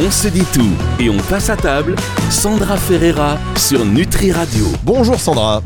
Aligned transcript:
On 0.00 0.10
se 0.10 0.28
dit 0.28 0.44
tout 0.52 0.62
et 0.98 1.10
on 1.10 1.18
passe 1.18 1.50
à 1.50 1.56
table. 1.56 1.94
Sandra 2.30 2.76
Ferreira 2.76 3.38
sur 3.56 3.84
Nutri 3.84 4.32
Radio. 4.32 4.66
Bonjour 4.84 5.20
Sandra. 5.20 5.62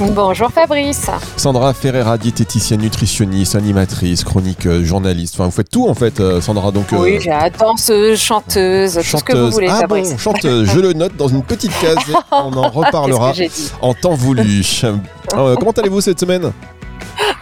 Bonjour 0.00 0.50
Fabrice. 0.50 1.10
Sandra 1.36 1.74
Ferreira, 1.74 2.16
diététicienne, 2.16 2.80
nutritionniste, 2.80 3.54
animatrice, 3.54 4.24
chroniqueuse, 4.24 4.82
journaliste. 4.84 5.34
Enfin, 5.34 5.44
vous 5.44 5.50
faites 5.50 5.68
tout 5.68 5.86
en 5.88 5.94
fait, 5.94 6.20
euh, 6.20 6.40
Sandra. 6.40 6.70
Donc, 6.70 6.86
oui, 6.92 7.16
euh, 7.16 7.20
j'ai 7.20 7.58
danseuse, 7.58 8.18
chanteuse, 8.18 8.94
tout 8.94 9.18
ce 9.18 9.24
que 9.24 9.36
vous 9.36 9.50
voulez, 9.50 9.68
ah 9.70 9.80
Fabrice. 9.80 10.12
Bon, 10.12 10.18
chanteuse, 10.18 10.70
je 10.72 10.80
le 10.80 10.94
note 10.94 11.16
dans 11.16 11.28
une 11.28 11.42
petite 11.42 11.78
case. 11.78 11.98
et 12.08 12.14
on 12.32 12.52
en 12.54 12.70
reparlera 12.70 13.34
en 13.82 13.92
temps 13.92 14.14
voulu. 14.14 14.64
Euh, 15.34 15.54
comment 15.56 15.72
allez-vous 15.72 16.00
cette 16.00 16.20
semaine? 16.20 16.50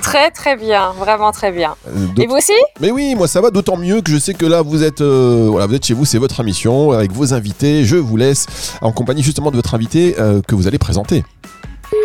Très 0.02 0.30
très 0.30 0.56
bien, 0.56 0.92
vraiment 0.98 1.30
très 1.30 1.52
bien. 1.52 1.76
Et 2.16 2.26
vous 2.26 2.36
aussi? 2.36 2.52
Mais 2.80 2.90
oui, 2.90 3.14
moi 3.14 3.28
ça 3.28 3.40
va 3.40 3.50
d'autant 3.50 3.76
mieux 3.76 4.00
que 4.00 4.10
je 4.10 4.18
sais 4.18 4.34
que 4.34 4.46
là 4.46 4.62
vous 4.62 4.82
êtes, 4.82 5.00
euh, 5.00 5.46
voilà, 5.50 5.66
vous 5.66 5.74
êtes 5.74 5.86
chez 5.86 5.94
vous, 5.94 6.04
c'est 6.04 6.18
votre 6.18 6.40
émission 6.40 6.92
avec 6.92 7.12
vos 7.12 7.34
invités. 7.34 7.84
Je 7.84 7.96
vous 7.96 8.16
laisse 8.16 8.46
en 8.80 8.90
compagnie 8.90 9.22
justement 9.22 9.50
de 9.50 9.56
votre 9.56 9.74
invité 9.74 10.16
euh, 10.18 10.40
que 10.46 10.54
vous 10.54 10.66
allez 10.66 10.78
présenter. 10.78 11.24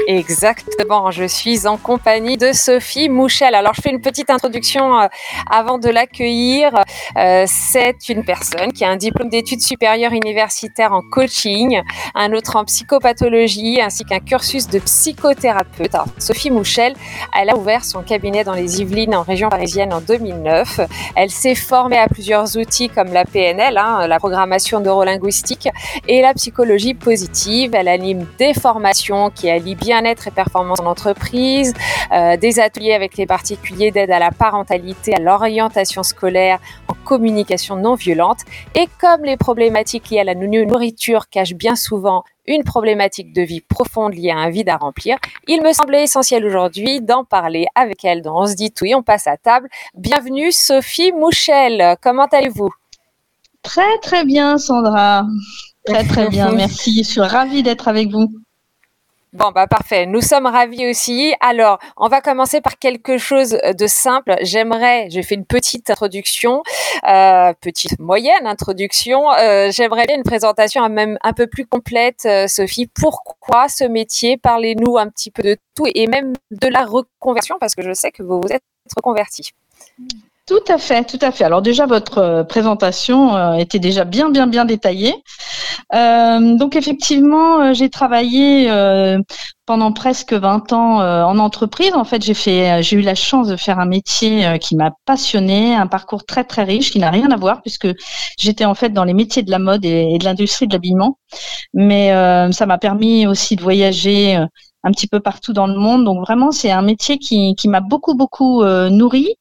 Exactement, 0.07 1.11
je 1.11 1.23
suis 1.23 1.65
en 1.65 1.77
compagnie 1.77 2.35
de 2.37 2.51
Sophie 2.51 3.07
Mouchel. 3.07 3.55
Alors 3.55 3.73
je 3.73 3.81
fais 3.81 3.89
une 3.89 4.01
petite 4.01 4.29
introduction 4.29 4.99
euh, 4.99 5.07
avant 5.49 5.77
de 5.77 5.89
l'accueillir. 5.89 6.71
Euh, 7.17 7.45
c'est 7.47 8.09
une 8.09 8.25
personne 8.25 8.73
qui 8.73 8.83
a 8.83 8.89
un 8.89 8.97
diplôme 8.97 9.29
d'études 9.29 9.61
supérieures 9.61 10.11
universitaires 10.11 10.91
en 10.91 11.01
coaching, 11.01 11.81
un 12.15 12.33
autre 12.33 12.57
en 12.57 12.65
psychopathologie 12.65 13.79
ainsi 13.81 14.03
qu'un 14.03 14.19
cursus 14.19 14.67
de 14.67 14.79
psychothérapeute. 14.79 15.95
Sophie 16.17 16.51
Mouchel, 16.51 16.95
elle 17.39 17.49
a 17.49 17.55
ouvert 17.55 17.85
son 17.85 18.01
cabinet 18.01 18.43
dans 18.43 18.53
les 18.53 18.81
Yvelines 18.81 19.15
en 19.15 19.23
région 19.23 19.49
parisienne 19.49 19.93
en 19.93 20.01
2009. 20.01 20.81
Elle 21.15 21.29
s'est 21.29 21.55
formée 21.55 21.97
à 21.97 22.07
plusieurs 22.07 22.57
outils 22.57 22.89
comme 22.89 23.13
la 23.13 23.23
PNL, 23.23 23.77
hein, 23.77 24.07
la 24.07 24.19
programmation 24.19 24.81
neurolinguistique 24.81 25.69
et 26.07 26.21
la 26.21 26.33
psychologie 26.33 26.93
positive. 26.93 27.73
Elle 27.73 27.87
anime 27.87 28.25
des 28.37 28.53
formations 28.53 29.29
qui 29.29 29.49
allient 29.49 29.75
bien-être 29.93 30.27
et 30.27 30.31
performance 30.31 30.79
en 30.79 30.87
entreprise, 30.87 31.71
euh, 32.11 32.35
des 32.35 32.59
ateliers 32.59 32.93
avec 32.93 33.15
les 33.15 33.27
particuliers 33.27 33.91
d'aide 33.91 34.09
à 34.09 34.17
la 34.17 34.31
parentalité, 34.31 35.13
à 35.13 35.19
l'orientation 35.19 36.01
scolaire, 36.01 36.57
en 36.87 36.95
communication 37.05 37.75
non 37.75 37.93
violente. 37.93 38.39
Et 38.73 38.87
comme 38.99 39.23
les 39.23 39.37
problématiques 39.37 40.09
liées 40.09 40.21
à 40.21 40.23
la 40.23 40.33
nourriture 40.33 41.29
cachent 41.29 41.53
bien 41.53 41.75
souvent 41.75 42.23
une 42.47 42.63
problématique 42.63 43.33
de 43.33 43.43
vie 43.43 43.61
profonde 43.61 44.15
liée 44.15 44.31
à 44.31 44.37
un 44.37 44.49
vide 44.49 44.69
à 44.69 44.77
remplir, 44.77 45.17
il 45.47 45.61
me 45.61 45.71
semblait 45.73 46.03
essentiel 46.03 46.43
aujourd'hui 46.43 46.99
d'en 46.99 47.23
parler 47.23 47.67
avec 47.75 48.03
elle. 48.03 48.23
Donc 48.23 48.35
on 48.35 48.47
se 48.47 48.55
dit 48.55 48.71
tout 48.71 48.85
et 48.85 48.95
on 48.95 49.03
passe 49.03 49.27
à 49.27 49.37
table. 49.37 49.69
Bienvenue 49.93 50.51
Sophie 50.51 51.11
Mouchel, 51.11 51.97
comment 52.01 52.25
allez-vous? 52.25 52.71
Très 53.61 53.97
très 54.01 54.25
bien 54.25 54.57
Sandra, 54.57 55.25
très 55.85 56.03
très 56.03 56.29
bien, 56.29 56.51
merci, 56.63 57.03
je 57.03 57.09
suis 57.09 57.21
ravie 57.21 57.61
d'être 57.61 57.87
avec 57.87 58.09
vous. 58.09 58.42
Bon, 59.33 59.49
bah 59.49 59.65
parfait. 59.65 60.05
Nous 60.05 60.21
sommes 60.21 60.45
ravis 60.45 60.87
aussi. 60.87 61.33
Alors, 61.39 61.79
on 61.97 62.07
va 62.07 62.21
commencer 62.21 62.61
par 62.61 62.77
quelque 62.77 63.17
chose 63.17 63.49
de 63.49 63.87
simple. 63.87 64.35
J'aimerais, 64.41 65.07
j'ai 65.09 65.23
fait 65.23 65.33
une 65.33 65.45
petite 65.45 65.89
introduction, 65.89 66.61
euh, 67.09 67.51
petite 67.59 67.97
moyenne 67.97 68.45
introduction. 68.45 69.31
Euh, 69.31 69.71
J'aimerais 69.71 70.05
bien 70.05 70.17
une 70.17 70.23
présentation 70.23 70.83
un 70.83 71.33
peu 71.33 71.47
plus 71.47 71.65
complète, 71.65 72.25
euh, 72.25 72.47
Sophie. 72.47 72.85
Pourquoi 72.85 73.69
ce 73.69 73.85
métier? 73.85 74.37
Parlez-nous 74.37 74.99
un 74.99 75.09
petit 75.09 75.31
peu 75.31 75.41
de 75.41 75.57
tout 75.73 75.87
et 75.95 76.05
même 76.05 76.33
de 76.51 76.67
la 76.67 76.85
reconversion, 76.85 77.57
parce 77.59 77.73
que 77.73 77.81
je 77.81 77.93
sais 77.93 78.11
que 78.11 78.21
vous 78.21 78.39
vous 78.39 78.51
êtes 78.51 78.63
reconverti. 78.95 79.51
Tout 80.45 80.59
à 80.67 80.77
fait, 80.77 81.05
tout 81.05 81.19
à 81.21 81.31
fait. 81.31 81.45
Alors 81.45 81.61
déjà, 81.61 81.85
votre 81.85 82.17
euh, 82.17 82.43
présentation 82.43 83.33
euh, 83.33 83.53
était 83.53 83.79
déjà 83.79 84.03
bien, 84.03 84.29
bien, 84.29 84.45
bien 84.45 84.65
détaillée. 84.65 85.15
Euh, 85.95 86.57
donc 86.57 86.75
effectivement, 86.75 87.73
j'ai 87.73 87.89
travaillé 87.89 88.69
pendant 89.65 89.93
presque 89.93 90.33
20 90.33 90.73
ans 90.73 90.97
en 90.99 91.39
entreprise. 91.39 91.93
En 91.93 92.03
fait, 92.03 92.21
j'ai 92.21 92.33
fait, 92.33 92.83
j'ai 92.83 92.97
eu 92.97 93.01
la 93.01 93.15
chance 93.15 93.47
de 93.47 93.55
faire 93.55 93.79
un 93.79 93.85
métier 93.85 94.59
qui 94.59 94.75
m'a 94.75 94.91
passionné, 95.05 95.75
un 95.75 95.87
parcours 95.87 96.25
très, 96.25 96.43
très 96.43 96.63
riche 96.63 96.91
qui 96.91 96.99
n'a 96.99 97.09
rien 97.09 97.31
à 97.31 97.37
voir 97.37 97.61
puisque 97.61 97.87
j'étais 98.37 98.65
en 98.65 98.75
fait 98.75 98.89
dans 98.89 99.05
les 99.05 99.13
métiers 99.13 99.43
de 99.43 99.51
la 99.51 99.59
mode 99.59 99.85
et 99.85 100.17
de 100.17 100.25
l'industrie 100.25 100.67
de 100.67 100.73
l'habillement. 100.73 101.17
Mais 101.73 102.09
ça 102.51 102.65
m'a 102.65 102.77
permis 102.77 103.27
aussi 103.27 103.55
de 103.55 103.61
voyager 103.61 104.37
un 104.83 104.91
petit 104.91 105.07
peu 105.07 105.19
partout 105.19 105.53
dans 105.53 105.67
le 105.67 105.77
monde. 105.77 106.03
Donc 106.03 106.19
vraiment, 106.19 106.51
c'est 106.51 106.71
un 106.71 106.81
métier 106.81 107.17
qui, 107.17 107.55
qui 107.55 107.69
m'a 107.69 107.79
beaucoup, 107.79 108.15
beaucoup 108.15 108.63
euh, 108.63 108.89
nourri. 108.89 109.35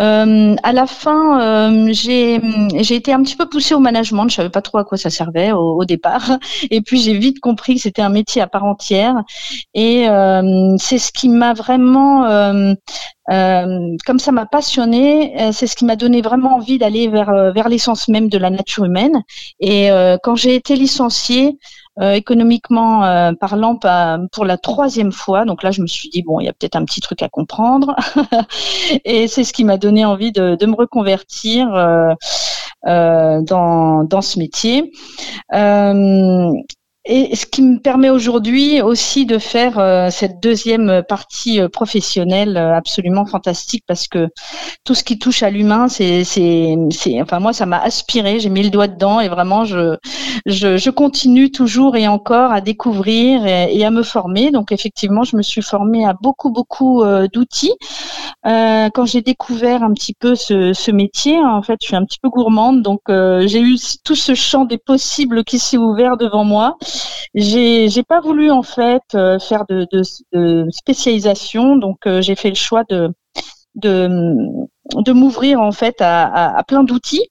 Euh, 0.00 0.54
à 0.62 0.72
la 0.72 0.86
fin, 0.86 1.40
euh, 1.40 1.88
j'ai 1.92 2.36
été 2.94 3.12
un 3.12 3.22
petit 3.22 3.36
peu 3.36 3.46
poussée 3.48 3.74
au 3.74 3.80
management. 3.80 4.28
Je 4.28 4.36
savais 4.36 4.50
pas 4.50 4.62
trop 4.62 4.78
à 4.78 4.84
quoi 4.84 4.96
ça 4.96 5.10
servait 5.10 5.52
au, 5.52 5.84
départ. 5.84 6.38
Et 6.70 6.80
puis, 6.80 7.00
j'ai 7.00 7.18
vite 7.18 7.40
compris 7.40 7.74
que 7.74 7.80
c'était 7.82 8.02
un 8.02 8.08
métier 8.08 8.40
à 8.40 8.46
part 8.46 8.64
entière. 8.64 9.16
Et 9.74 10.08
euh, 10.08 10.76
c'est 10.78 10.98
ce 10.98 11.12
qui 11.12 11.28
m'a 11.28 11.52
vraiment... 11.52 12.24
Euh, 13.30 13.96
comme 14.04 14.18
ça 14.18 14.32
m'a 14.32 14.44
passionné, 14.44 15.34
c'est 15.52 15.66
ce 15.66 15.76
qui 15.76 15.86
m'a 15.86 15.96
donné 15.96 16.20
vraiment 16.20 16.56
envie 16.56 16.76
d'aller 16.76 17.08
vers 17.08 17.54
vers 17.54 17.70
l'essence 17.70 18.08
même 18.08 18.28
de 18.28 18.36
la 18.36 18.50
nature 18.50 18.84
humaine. 18.84 19.22
Et 19.60 19.88
quand 20.22 20.36
j'ai 20.36 20.54
été 20.54 20.76
licenciée, 20.76 21.56
économiquement 22.00 23.04
euh, 23.04 23.32
parlant 23.32 23.78
pour 24.32 24.44
la 24.44 24.58
troisième 24.58 25.12
fois. 25.12 25.44
Donc 25.44 25.62
là, 25.62 25.70
je 25.70 25.80
me 25.82 25.86
suis 25.86 26.08
dit, 26.08 26.22
bon, 26.22 26.40
il 26.40 26.46
y 26.46 26.48
a 26.48 26.52
peut-être 26.52 26.76
un 26.76 26.84
petit 26.84 27.00
truc 27.00 27.22
à 27.22 27.28
comprendre. 27.28 27.94
et 29.04 29.28
c'est 29.28 29.44
ce 29.44 29.52
qui 29.52 29.64
m'a 29.64 29.76
donné 29.76 30.04
envie 30.04 30.32
de, 30.32 30.56
de 30.56 30.66
me 30.66 30.74
reconvertir 30.74 31.68
euh, 32.86 33.40
dans, 33.42 34.04
dans 34.04 34.20
ce 34.22 34.38
métier. 34.38 34.92
Et 37.06 37.36
ce 37.36 37.44
qui 37.44 37.60
me 37.60 37.78
permet 37.80 38.08
aujourd'hui 38.08 38.80
aussi 38.80 39.26
de 39.26 39.36
faire 39.36 39.78
euh, 39.78 40.08
cette 40.08 40.40
deuxième 40.40 41.02
partie 41.06 41.60
euh, 41.60 41.68
professionnelle 41.68 42.56
euh, 42.56 42.74
absolument 42.74 43.26
fantastique 43.26 43.84
parce 43.86 44.08
que 44.08 44.28
tout 44.84 44.94
ce 44.94 45.04
qui 45.04 45.18
touche 45.18 45.42
à 45.42 45.50
l'humain, 45.50 45.88
c'est, 45.88 46.24
c'est, 46.24 46.74
c'est, 46.88 47.20
enfin 47.20 47.40
moi 47.40 47.52
ça 47.52 47.66
m'a 47.66 47.78
aspiré, 47.78 48.40
j'ai 48.40 48.48
mis 48.48 48.62
le 48.62 48.70
doigt 48.70 48.88
dedans 48.88 49.20
et 49.20 49.28
vraiment 49.28 49.66
je, 49.66 49.98
je, 50.46 50.78
je 50.78 50.90
continue 50.90 51.50
toujours 51.50 51.94
et 51.96 52.08
encore 52.08 52.52
à 52.52 52.62
découvrir 52.62 53.46
et, 53.46 53.84
à 53.84 53.90
me 53.90 54.02
former. 54.02 54.50
Donc 54.50 54.72
effectivement, 54.72 55.24
je 55.24 55.36
me 55.36 55.42
suis 55.42 55.60
formée 55.60 56.06
à 56.06 56.14
beaucoup 56.14 56.50
beaucoup 56.50 57.04
d'outils. 57.32 57.74
quand 58.44 59.04
j'ai 59.04 59.20
découvert 59.20 59.82
un 59.82 59.92
petit 59.92 60.14
peu 60.14 60.34
ce, 60.34 60.72
ce, 60.72 60.90
métier, 60.90 61.36
en 61.44 61.62
fait, 61.62 61.76
je 61.82 61.88
suis 61.88 61.96
un 61.96 62.04
petit 62.04 62.18
peu 62.18 62.30
gourmande, 62.30 62.82
donc 62.82 63.00
j'ai 63.08 63.60
eu 63.60 63.76
tout 64.04 64.14
ce 64.14 64.34
champ 64.34 64.64
des 64.64 64.78
possibles 64.78 65.44
qui 65.44 65.58
s'est 65.58 65.76
ouvert 65.76 66.16
devant 66.16 66.44
moi. 66.44 66.78
J'ai 67.34 67.88
j'ai 67.88 68.02
pas 68.02 68.20
voulu 68.20 68.50
en 68.50 68.62
fait 68.62 69.02
euh, 69.14 69.38
faire 69.38 69.64
de, 69.68 69.86
spécialisation, 70.70 71.76
donc 71.76 72.06
euh, 72.06 72.22
j'ai 72.22 72.36
fait 72.36 72.50
le 72.50 72.54
choix 72.54 72.84
de, 72.88 73.10
de 74.94 75.12
m'ouvrir 75.12 75.60
en 75.60 75.72
fait 75.72 76.00
à, 76.00 76.24
à, 76.24 76.58
à 76.58 76.62
plein 76.62 76.84
d'outils, 76.84 77.26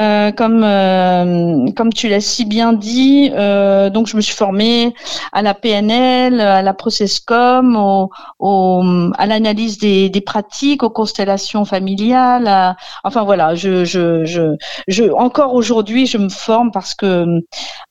euh, 0.00 0.32
comme 0.32 0.62
euh, 0.64 1.66
comme 1.76 1.92
tu 1.92 2.08
l'as 2.08 2.20
si 2.20 2.44
bien 2.44 2.72
dit. 2.74 3.30
Euh, 3.34 3.88
donc 3.88 4.06
je 4.06 4.16
me 4.16 4.20
suis 4.20 4.34
formée 4.34 4.94
à 5.32 5.40
la 5.42 5.54
PNL, 5.54 6.40
à 6.40 6.60
la 6.62 6.74
Processcom, 6.74 7.76
au, 7.76 8.10
au 8.38 8.82
à 9.16 9.26
l'analyse 9.26 9.78
des, 9.78 10.10
des 10.10 10.20
pratiques, 10.20 10.82
aux 10.82 10.90
constellations 10.90 11.64
familiales. 11.64 12.46
À, 12.46 12.76
enfin 13.04 13.24
voilà, 13.24 13.54
je 13.54 13.84
je 13.84 14.24
je, 14.26 14.56
je 14.86 15.04
encore 15.04 15.54
aujourd'hui 15.54 16.06
je 16.06 16.18
me 16.18 16.28
forme 16.28 16.70
parce 16.70 16.94
que 16.94 17.40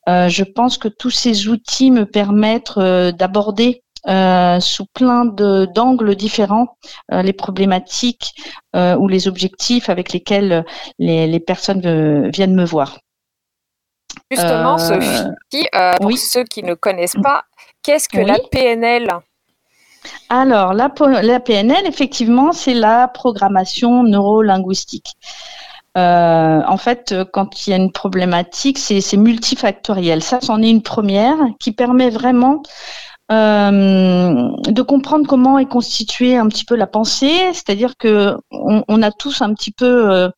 euh, 0.08 0.30
je 0.30 0.44
pense 0.44 0.78
que 0.78 0.88
tous 0.88 1.12
ces 1.12 1.48
outils 1.48 1.92
me 1.92 2.06
permettent 2.06 2.78
euh, 2.78 3.12
d'aborder 3.12 3.84
euh, 4.10 4.60
sous 4.60 4.86
plein 4.88 5.26
d'angles 5.26 6.16
différents 6.16 6.78
euh, 7.12 7.22
les 7.22 7.34
problématiques 7.34 8.34
euh, 8.76 8.96
ou 8.96 9.08
les 9.08 9.28
objectifs 9.28 9.90
avec 9.90 10.14
lesquels 10.14 10.66
les, 10.98 11.28
les 11.28 11.40
personnes 11.40 12.30
viennent 12.30 12.56
me 12.56 12.66
voir. 12.66 12.98
Justement, 14.32 14.78
Sophie, 14.78 15.68
pour 15.98 16.08
oui. 16.08 16.18
ceux 16.18 16.44
qui 16.44 16.64
ne 16.64 16.74
connaissent 16.74 17.18
pas, 17.22 17.44
qu'est-ce 17.84 18.10
que 18.10 18.18
oui. 18.18 18.26
la 18.26 18.40
PNL 18.52 19.08
alors, 20.30 20.74
la, 20.74 20.90
la, 21.22 21.40
PNL, 21.42 21.86
effectivement, 21.86 22.54
c'est 22.54 22.74
la 22.74 23.10
programmation 23.10 24.04
neurolinguistique. 24.04 25.18
Euh, 25.98 26.62
en 26.66 26.78
fait, 26.78 27.14
quand 27.34 27.68
il 27.68 27.72
y 27.72 27.74
a 27.74 27.76
une 27.76 27.92
problématique, 27.92 28.78
c'est 28.78 29.18
multifactoriel. 29.18 30.24
Ça, 30.24 30.40
c'en 30.42 30.62
est 30.62 30.70
une 30.70 30.84
première 30.84 31.38
qui 31.60 31.74
permet 31.74 32.10
vraiment 32.10 32.64
euh, 33.32 34.50
de 34.68 34.82
comprendre 34.82 35.28
comment 35.28 35.60
est 35.60 35.68
constituée 35.68 36.36
un 36.38 36.48
petit 36.48 36.66
peu 36.66 36.76
la 36.76 36.88
pensée, 36.88 37.54
c'est-à-dire 37.54 37.96
que 37.98 38.36
on, 38.52 39.02
a 39.02 39.12
tous 39.12 39.42
un 39.42 39.54
petit 39.54 39.72
peu 39.72 40.30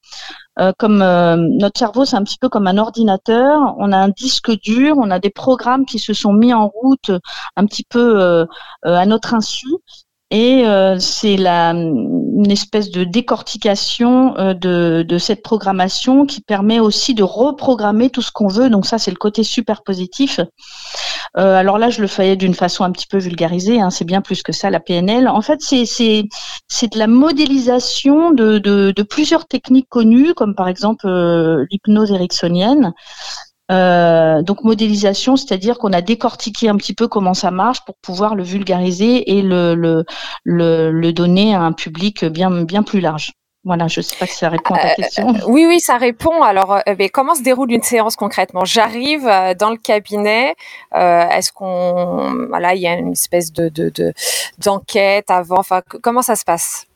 euh, 0.60 0.72
comme 0.78 0.98
notre 1.00 1.80
cerveau, 1.80 2.06
c'est 2.06 2.18
un 2.18 2.24
petit 2.24 2.38
peu 2.38 2.50
comme 2.50 2.68
un 2.68 2.78
ordinateur. 2.78 3.76
On 3.78 3.92
a 3.92 3.98
un 3.98 4.10
disque 4.10 4.52
dur, 4.62 4.96
on 4.98 5.10
a 5.10 5.20
des 5.20 5.30
programmes 5.30 5.86
qui 5.86 6.00
se 6.00 6.14
sont 6.14 6.34
mis 6.34 6.54
en 6.54 6.68
route 6.68 7.12
un 7.56 7.66
petit 7.66 7.86
peu 7.88 8.46
à 8.84 9.06
notre 9.06 9.34
insu 9.34 9.68
et 10.32 10.66
euh, 10.66 10.98
c'est 10.98 11.36
la 11.36 11.74
une 11.74 12.52
espèce 12.52 12.90
de 12.90 13.04
décortication 13.04 14.36
euh, 14.38 14.54
de, 14.54 15.06
de, 15.08 15.18
cette 15.18 15.44
programmation 15.44 16.26
qui 16.26 16.42
permet 16.42 16.80
aussi 16.80 17.14
de 17.14 17.22
reprogrammer 17.22 18.10
tout 18.10 18.22
ce 18.22 18.32
qu'on 18.32 18.48
veut. 18.48 18.70
Donc 18.70 18.86
ça, 18.86 18.98
c'est 18.98 19.12
le 19.12 19.18
côté 19.18 19.44
super 19.44 19.84
positif. 19.84 20.40
Euh, 21.38 21.56
alors 21.56 21.78
là, 21.78 21.90
je 21.90 22.02
le 22.02 22.08
faisais 22.08 22.36
d'une 22.36 22.54
façon 22.54 22.84
un 22.84 22.92
petit 22.92 23.08
peu 23.08 23.18
vulgarisée. 23.18 23.80
Hein, 23.80 23.90
c'est 23.90 24.06
bien 24.06 24.22
plus 24.22 24.42
que 24.42 24.54
ça, 24.54 24.70
la 24.70 24.80
PNL. 24.80 25.28
En 25.28 25.42
fait, 25.42 25.62
c'est 25.62 25.86
c'est 25.86 26.24
c'est 26.68 26.94
de 26.94 26.98
la 26.98 27.08
modélisation 27.08 28.32
de, 28.32 28.58
de, 28.58 28.92
de 28.96 29.04
plusieurs 29.04 29.46
techniques 29.46 29.90
connues, 29.90 30.34
comme 30.34 30.56
par 30.56 30.68
exemple 30.68 31.08
euh, 31.08 31.66
l'hypnose 31.70 32.12
ericksonienne. 32.12 32.94
Euh, 33.72 34.42
donc 34.42 34.64
modélisation, 34.64 35.38
c'est-à-dire 35.38 35.78
qu'on 35.78 35.94
a 35.94 36.02
décortiqué 36.02 36.68
un 36.68 36.76
petit 36.76 36.94
peu 36.94 37.08
comment 37.08 37.34
ça 37.34 37.52
marche 37.52 37.86
pour 37.86 37.96
pouvoir 37.96 38.36
le 38.36 38.44
vulgariser 38.44 39.38
et 39.38 39.42
le, 39.42 39.76
le, 39.76 40.04
le, 40.44 41.14
donner 41.14 41.56
à 41.56 41.62
un 41.62 41.72
public 41.72 42.26
bien, 42.26 42.52
bien 42.64 42.84
plus 42.84 43.00
large. 43.00 43.32
Voilà, 43.64 43.88
je 43.88 44.00
ne 44.00 44.04
sais 44.04 44.16
pas 44.18 44.26
si 44.26 44.36
ça 44.36 44.50
répond 44.50 44.74
à 44.74 44.80
ta 44.80 44.88
euh, 44.90 44.96
question. 44.96 45.30
Euh, 45.30 45.40
oui, 45.48 45.66
oui, 45.68 45.80
ça 45.80 45.98
répond. 45.98 46.42
Alors, 46.42 46.80
mais 46.98 47.10
comment 47.10 47.36
se 47.36 47.44
déroule 47.44 47.72
une 47.72 47.84
séance 47.84 48.16
concrètement? 48.16 48.66
J'arrive 48.66 49.24
dans 49.60 49.70
le 49.70 49.78
cabinet. 49.78 50.56
Est-ce 50.94 51.52
qu'on, 51.52 52.48
voilà, 52.50 52.74
il 52.74 52.82
y 52.82 52.88
a 52.88 52.96
une 52.96 53.12
espèce 53.12 53.54
de 53.54 53.72
d'enquête 54.58 55.30
avant? 55.30 55.60
Enfin, 55.60 55.82
comment 56.02 56.24
ça 56.24 56.36
se 56.36 56.44
passe? 56.44 56.88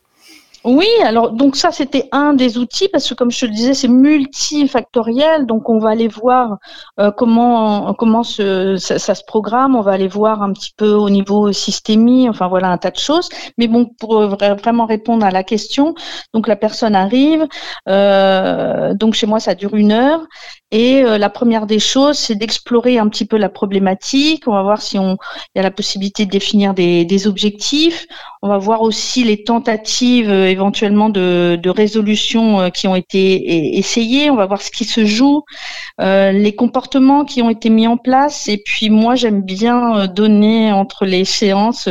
Oui, 0.65 0.87
alors 1.03 1.31
donc 1.31 1.55
ça 1.55 1.71
c'était 1.71 2.09
un 2.11 2.33
des 2.33 2.57
outils 2.57 2.89
parce 2.89 3.07
que 3.07 3.13
comme 3.13 3.29
je 3.29 3.41
te 3.41 3.45
le 3.45 3.51
disais 3.51 3.75
c'est 3.75 3.87
multifactoriel 3.87 5.45
donc 5.45 5.69
on 5.69 5.77
va 5.77 5.91
aller 5.91 6.07
voir 6.07 6.57
euh, 6.99 7.11
comment 7.11 7.93
comment 7.93 8.23
ça, 8.23 8.77
se 8.97 9.23
programme, 9.27 9.75
on 9.75 9.81
va 9.81 9.91
aller 9.91 10.07
voir 10.07 10.41
un 10.41 10.51
petit 10.53 10.73
peu 10.75 10.91
au 10.93 11.11
niveau 11.11 11.51
systémie, 11.51 12.27
enfin 12.27 12.47
voilà 12.47 12.69
un 12.69 12.77
tas 12.79 12.89
de 12.89 12.97
choses. 12.97 13.29
Mais 13.59 13.67
bon 13.67 13.85
pour 13.99 14.27
vraiment 14.27 14.85
répondre 14.87 15.23
à 15.23 15.29
la 15.29 15.43
question, 15.43 15.93
donc 16.33 16.47
la 16.47 16.55
personne 16.55 16.95
arrive, 16.95 17.45
euh, 17.87 18.95
donc 18.95 19.13
chez 19.13 19.27
moi 19.27 19.39
ça 19.39 19.53
dure 19.53 19.75
une 19.75 19.91
heure 19.91 20.25
et 20.71 21.03
euh, 21.03 21.17
la 21.17 21.29
première 21.29 21.67
des 21.67 21.79
choses, 21.79 22.17
c'est 22.17 22.35
d'explorer 22.35 22.97
un 22.97 23.07
petit 23.07 23.25
peu 23.25 23.37
la 23.37 23.47
problématique. 23.47 24.43
On 24.47 24.51
va 24.51 24.63
voir 24.63 24.81
si 24.81 24.97
on 24.97 25.17
il 25.53 25.57
y 25.57 25.59
a 25.59 25.63
la 25.63 25.71
possibilité 25.71 26.25
de 26.25 26.31
définir 26.31 26.73
des, 26.73 27.05
des 27.05 27.27
objectifs. 27.27 28.05
On 28.41 28.49
va 28.49 28.57
voir 28.57 28.81
aussi 28.81 29.23
les 29.23 29.43
tentatives 29.43 30.29
euh, 30.29 30.49
éventuellement 30.55 31.09
de, 31.09 31.59
de 31.61 31.69
résolution 31.69 32.59
euh, 32.59 32.69
qui 32.69 32.87
ont 32.87 32.95
été 32.95 33.77
essayées. 33.77 34.29
On 34.29 34.35
va 34.35 34.45
voir 34.45 34.61
ce 34.61 34.71
qui 34.71 34.85
se 34.85 35.05
joue, 35.05 35.43
euh, 36.01 36.31
les 36.31 36.55
comportements 36.55 37.25
qui 37.25 37.41
ont 37.41 37.49
été 37.49 37.69
mis 37.69 37.87
en 37.87 37.97
place. 37.97 38.47
Et 38.47 38.57
puis 38.57 38.89
moi, 38.89 39.15
j'aime 39.15 39.41
bien 39.41 40.07
donner 40.07 40.71
entre 40.71 41.05
les 41.05 41.25
séances 41.25 41.87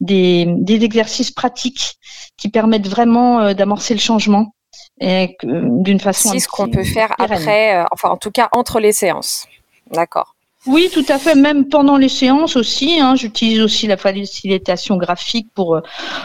des, 0.00 0.46
des 0.48 0.84
exercices 0.84 1.30
pratiques 1.30 1.96
qui 2.36 2.48
permettent 2.48 2.88
vraiment 2.88 3.52
d'amorcer 3.54 3.94
le 3.94 4.00
changement 4.00 4.52
d'une 5.00 6.00
façon. 6.00 6.30
C'est 6.30 6.40
ce 6.40 6.48
qu'on 6.48 6.68
peut 6.68 6.84
faire 6.84 7.14
après, 7.18 7.76
euh, 7.76 7.84
enfin 7.92 8.08
en 8.10 8.16
tout 8.16 8.30
cas 8.30 8.48
entre 8.52 8.80
les 8.80 8.92
séances. 8.92 9.46
D'accord. 9.90 10.34
Oui, 10.66 10.90
tout 10.92 11.04
à 11.08 11.18
fait. 11.18 11.36
Même 11.36 11.68
pendant 11.68 11.96
les 11.96 12.08
séances 12.08 12.56
aussi, 12.56 12.98
hein, 13.00 13.14
j'utilise 13.14 13.60
aussi 13.62 13.86
la 13.86 13.96
facilitation 13.96 14.96
graphique 14.96 15.46
pour 15.54 15.76
euh, 15.76 15.80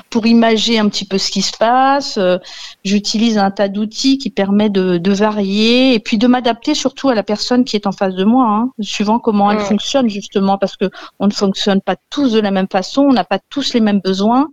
pour 0.10 0.26
imager 0.26 0.80
un 0.80 0.90
petit 0.90 1.06
peu 1.06 1.20
ce 1.20 1.30
qui 1.30 1.44
se 1.44 1.56
passe. 1.56 2.18
Euh, 2.18 2.40
j'utilise 2.84 3.38
un 3.38 3.52
tas 3.52 3.70
d'outils 3.70 4.18
qui 4.18 4.32
permet 4.32 4.72
de, 4.72 4.98
de, 4.98 5.12
varier 5.12 5.94
et 5.94 6.00
puis 6.00 6.18
de 6.18 6.26
m'adapter 6.26 6.74
surtout 6.74 7.10
à 7.10 7.16
la 7.16 7.22
personne 7.22 7.64
qui 7.64 7.76
est 7.76 7.86
en 7.86 7.92
face 7.92 8.16
de 8.16 8.24
moi, 8.24 8.48
hein, 8.48 8.72
suivant 8.82 9.20
comment 9.20 9.52
elle 9.52 9.60
fonctionne 9.60 10.10
justement, 10.10 10.58
parce 10.58 10.78
que 10.78 10.90
on 11.20 11.28
ne 11.28 11.34
fonctionne 11.34 11.80
pas 11.80 11.96
tous 12.10 12.32
de 12.32 12.40
la 12.40 12.50
même 12.50 12.68
façon, 12.72 13.04
on 13.04 13.14
n'a 13.14 13.24
pas 13.26 13.40
tous 13.52 13.76
les 13.76 13.82
mêmes 13.82 14.02
besoins 14.04 14.50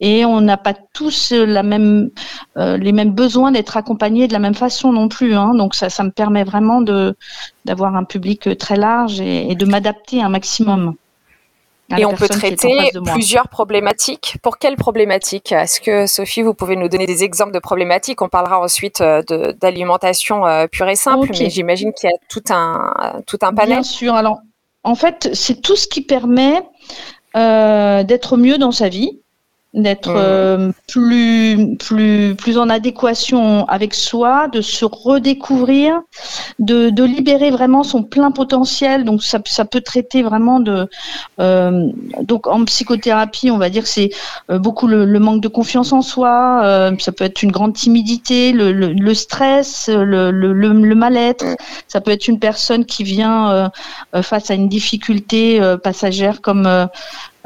et 0.00 0.26
on 0.26 0.42
n'a 0.42 0.58
pas 0.58 0.74
tous 0.92 1.32
la 1.32 1.62
même 1.62 2.10
euh, 2.58 2.76
les 2.76 2.92
mêmes 2.92 3.12
besoins 3.12 3.50
d'être 3.50 3.78
accompagnés 3.78 4.28
de 4.28 4.34
la 4.34 4.40
même 4.40 4.54
façon 4.54 4.92
non 4.92 5.08
plus. 5.08 5.34
Hein. 5.34 5.54
Donc 5.54 5.74
ça, 5.74 5.88
ça 5.88 6.04
me 6.04 6.10
permet 6.10 6.44
vraiment 6.44 6.82
de 6.82 7.16
d'avoir 7.64 7.96
un 7.96 8.04
public 8.04 8.56
très 8.58 8.76
large 8.76 9.15
et, 9.20 9.54
de 9.54 9.66
m'adapter 9.66 10.22
un 10.22 10.28
maximum. 10.28 10.94
Et 11.96 12.04
on 12.04 12.14
peut 12.14 12.28
traiter 12.28 12.90
plusieurs 13.12 13.48
problématiques. 13.48 14.38
Pour 14.42 14.58
quelles 14.58 14.76
problématiques 14.76 15.52
Est-ce 15.52 15.80
que 15.80 16.06
Sophie, 16.06 16.42
vous 16.42 16.52
pouvez 16.52 16.74
nous 16.74 16.88
donner 16.88 17.06
des 17.06 17.22
exemples 17.22 17.52
de 17.52 17.60
problématiques 17.60 18.22
On 18.22 18.28
parlera 18.28 18.60
ensuite 18.60 19.00
euh, 19.00 19.22
d'alimentation 19.60 20.44
euh, 20.46 20.66
pure 20.66 20.88
et 20.88 20.96
simple, 20.96 21.28
mais 21.38 21.48
j'imagine 21.48 21.92
qu'il 21.92 22.10
y 22.10 22.12
a 22.12 22.16
tout 22.28 22.42
un, 22.50 23.22
tout 23.26 23.38
un 23.42 23.54
panel. 23.54 23.68
Bien 23.68 23.82
sûr. 23.84 24.14
Alors, 24.14 24.38
en 24.82 24.96
fait, 24.96 25.30
c'est 25.32 25.62
tout 25.62 25.76
ce 25.76 25.86
qui 25.86 26.02
permet 26.02 26.60
euh, 27.36 28.02
d'être 28.02 28.36
mieux 28.36 28.58
dans 28.58 28.72
sa 28.72 28.88
vie, 28.88 29.20
d'être 29.76 30.08
euh, 30.08 30.72
plus 30.88 31.76
plus 31.76 32.34
plus 32.34 32.58
en 32.58 32.68
adéquation 32.70 33.66
avec 33.66 33.94
soi, 33.94 34.48
de 34.48 34.62
se 34.62 34.84
redécouvrir, 34.84 36.00
de, 36.58 36.88
de 36.88 37.04
libérer 37.04 37.50
vraiment 37.50 37.82
son 37.84 38.02
plein 38.02 38.30
potentiel. 38.30 39.04
Donc 39.04 39.22
ça, 39.22 39.38
ça 39.44 39.66
peut 39.66 39.82
traiter 39.82 40.22
vraiment 40.22 40.60
de 40.60 40.88
euh, 41.40 41.90
donc 42.22 42.46
en 42.46 42.64
psychothérapie, 42.64 43.50
on 43.50 43.58
va 43.58 43.68
dire 43.68 43.82
que 43.82 43.88
c'est 43.88 44.10
euh, 44.50 44.58
beaucoup 44.58 44.86
le, 44.86 45.04
le, 45.04 45.20
manque 45.20 45.42
de 45.42 45.48
confiance 45.48 45.92
en 45.92 46.00
soi. 46.00 46.62
Euh, 46.64 46.92
ça 46.98 47.12
peut 47.12 47.24
être 47.24 47.42
une 47.42 47.52
grande 47.52 47.74
timidité, 47.74 48.52
le, 48.52 48.72
le, 48.72 48.94
le 48.94 49.14
stress, 49.14 49.90
le, 49.92 50.30
le 50.30 50.94
mal-être. 50.94 51.44
Ça 51.86 52.00
peut 52.00 52.10
être 52.10 52.28
une 52.28 52.38
personne 52.38 52.86
qui 52.86 53.04
vient 53.04 53.70
face 54.22 54.50
à 54.50 54.54
une 54.54 54.68
difficulté 54.68 55.60
passagère 55.82 56.40
comme 56.40 56.88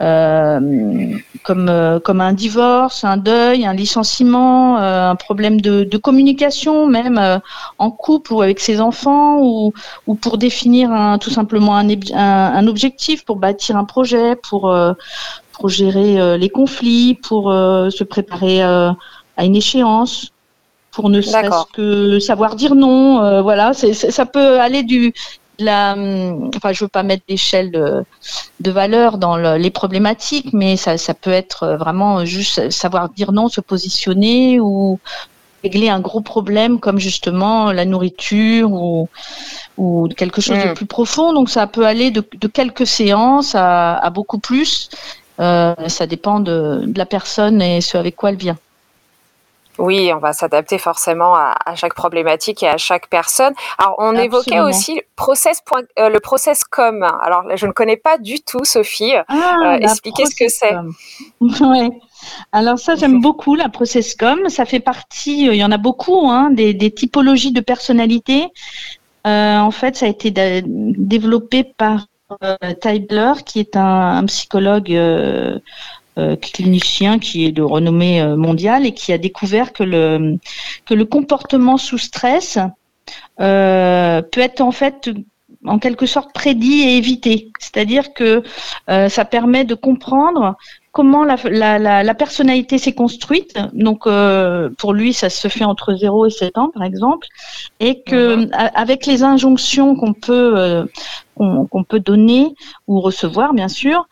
euh, 0.00 1.18
comme, 1.42 1.68
euh, 1.68 2.00
comme 2.00 2.22
un 2.22 2.32
divorce, 2.32 3.04
un 3.04 3.18
deuil, 3.18 3.66
un 3.66 3.74
licenciement, 3.74 4.78
euh, 4.78 5.10
un 5.10 5.14
problème 5.16 5.60
de, 5.60 5.84
de 5.84 5.98
communication, 5.98 6.86
même 6.86 7.40
en 7.78 7.90
couple 7.90 8.32
ou 8.32 8.40
avec 8.40 8.60
ses 8.60 8.80
enfants, 8.80 9.38
ou, 9.40 9.74
ou 10.06 10.14
pour 10.14 10.38
définir 10.38 10.90
un, 10.90 11.18
tout 11.18 11.30
simplement 11.30 11.76
un, 11.76 11.88
un, 12.14 12.66
objectif, 12.66 13.24
pour 13.26 13.36
bâtir 13.36 13.76
un 13.76 13.84
projet, 13.84 14.36
pour, 14.36 14.74
pour 15.52 15.68
gérer 15.68 16.38
les 16.38 16.48
conflits, 16.48 17.14
pour 17.14 17.50
se 17.50 18.04
préparer 18.04 18.62
à 18.62 18.96
une 19.38 19.56
échéance 19.56 20.32
pour 20.92 21.08
ne 21.08 21.20
serait-ce 21.20 21.72
que 21.72 22.18
savoir 22.18 22.56
dire 22.56 22.74
non. 22.74 23.42
voilà, 23.42 23.72
ça 23.74 24.26
peut 24.26 24.58
aller 24.60 24.82
du 24.82 25.12
la, 25.64 25.92
hum, 25.94 26.50
enfin, 26.56 26.72
je 26.72 26.84
veux 26.84 26.88
pas 26.88 27.02
mettre 27.02 27.24
d'échelle 27.28 27.70
de, 27.70 28.04
de, 28.60 28.70
valeur 28.70 29.18
dans 29.18 29.36
les 29.36 29.70
problématiques, 29.70 30.52
mais 30.52 30.76
ça, 30.76 30.98
ça, 30.98 31.14
peut 31.14 31.30
être 31.30 31.76
vraiment 31.78 32.24
juste 32.24 32.70
savoir 32.70 33.08
dire 33.10 33.32
non, 33.32 33.48
se 33.48 33.60
positionner 33.60 34.60
ou 34.60 34.98
régler 35.62 35.88
un 35.88 36.00
gros 36.00 36.20
problème 36.20 36.80
comme 36.80 36.98
justement 36.98 37.72
la 37.72 37.84
nourriture 37.84 38.72
ou, 38.72 39.08
ou 39.76 40.08
quelque 40.16 40.40
chose 40.40 40.58
de 40.58 40.70
mm. 40.70 40.74
plus 40.74 40.86
profond. 40.86 41.32
Donc 41.32 41.50
ça 41.50 41.66
peut 41.66 41.86
aller 41.86 42.10
de, 42.10 42.24
de 42.40 42.48
quelques 42.48 42.86
séances 42.86 43.54
à, 43.54 43.96
à 43.96 44.10
beaucoup 44.10 44.38
plus. 44.38 44.88
Euh, 45.40 45.74
ça 45.88 46.06
dépend 46.06 46.40
de, 46.40 46.82
de 46.86 46.98
la 46.98 47.06
personne 47.06 47.62
et 47.62 47.80
ce 47.80 47.96
avec 47.96 48.16
quoi 48.16 48.30
elle 48.30 48.36
vient. 48.36 48.58
Oui, 49.80 50.12
on 50.14 50.18
va 50.18 50.34
s'adapter 50.34 50.76
forcément 50.78 51.34
à, 51.34 51.74
chaque 51.74 51.94
problématique 51.94 52.62
et 52.62 52.68
à 52.68 52.76
chaque 52.76 53.08
personne. 53.08 53.54
Alors, 53.78 53.94
on 53.98 54.14
évoquait 54.14 54.60
aussi 54.60 55.00
process 55.16 55.62
euh, 55.98 56.10
le 56.10 56.20
process 56.20 56.64
com. 56.64 57.02
Alors, 57.22 57.44
je 57.56 57.66
ne 57.66 57.72
connais 57.72 57.96
pas 57.96 58.18
du 58.18 58.40
tout, 58.40 58.64
Sophie. 58.64 59.14
Ah, 59.28 59.56
euh, 59.64 59.78
expliquez 59.78 60.26
ce 60.26 60.36
que 60.36 60.48
c'est. 60.48 60.74
oui. 61.40 61.90
Alors 62.52 62.78
ça, 62.78 62.96
j'aime 62.96 63.22
beaucoup 63.22 63.54
la 63.54 63.70
process 63.70 64.14
com. 64.14 64.48
Ça 64.50 64.66
fait 64.66 64.80
partie, 64.80 65.48
euh, 65.48 65.54
il 65.54 65.58
y 65.58 65.64
en 65.64 65.72
a 65.72 65.78
beaucoup, 65.78 66.28
hein, 66.28 66.50
des, 66.50 66.90
typologies 66.90 67.52
de 67.52 67.60
personnalité. 67.60 68.48
en 69.24 69.70
fait, 69.70 69.96
ça 69.96 70.04
a 70.04 70.08
été 70.10 70.30
développé 70.30 71.64
par 71.64 72.06
Tybler, 72.80 73.32
qui 73.44 73.60
est 73.60 73.76
un, 73.76 74.24
psychologue 74.26 74.92
euh, 74.92 75.58
clinicien 76.36 77.18
qui 77.18 77.46
est 77.46 77.52
de 77.52 77.62
renommée 77.62 78.20
euh, 78.20 78.36
mondiale 78.36 78.86
et 78.86 78.92
qui 78.92 79.12
a 79.12 79.18
découvert 79.18 79.72
que 79.72 79.82
le, 79.82 80.38
que 80.86 80.94
le 80.94 81.04
comportement 81.04 81.76
sous 81.76 81.98
stress 81.98 82.58
euh, 83.40 84.22
peut 84.22 84.40
être 84.40 84.60
en 84.60 84.72
fait 84.72 85.10
en 85.66 85.78
quelque 85.78 86.06
sorte 86.06 86.32
prédit 86.32 86.82
et 86.82 86.96
évité. 86.96 87.50
C'est-à-dire 87.58 88.14
que 88.14 88.42
ça 88.86 89.26
permet 89.26 89.64
de 89.64 89.74
comprendre 89.74 90.56
comment 90.90 91.22
la, 91.22 91.36
la, 91.44 92.02
la, 92.02 92.14
personnalité 92.14 92.78
s'est 92.78 92.94
construite. 92.94 93.58
Donc, 93.74 94.08
pour 94.78 94.94
lui, 94.94 95.12
ça 95.12 95.28
se 95.28 95.48
fait 95.48 95.64
entre 95.64 95.92
0 95.92 96.26
et 96.26 96.30
7 96.30 96.56
ans, 96.56 96.70
par 96.72 96.84
exemple, 96.84 97.26
et 97.78 98.00
que 98.00 98.36
mhm. 98.36 98.50
avec 98.52 99.04
les 99.04 99.22
injonctions 99.22 99.96
qu'on 99.96 100.14
peut 100.14 100.86
qu'on 101.40 101.84
peut 101.84 102.00
donner 102.00 102.54
ou 102.86 103.00
recevoir, 103.00 103.54
bien 103.54 103.68
sûr, 103.68 104.06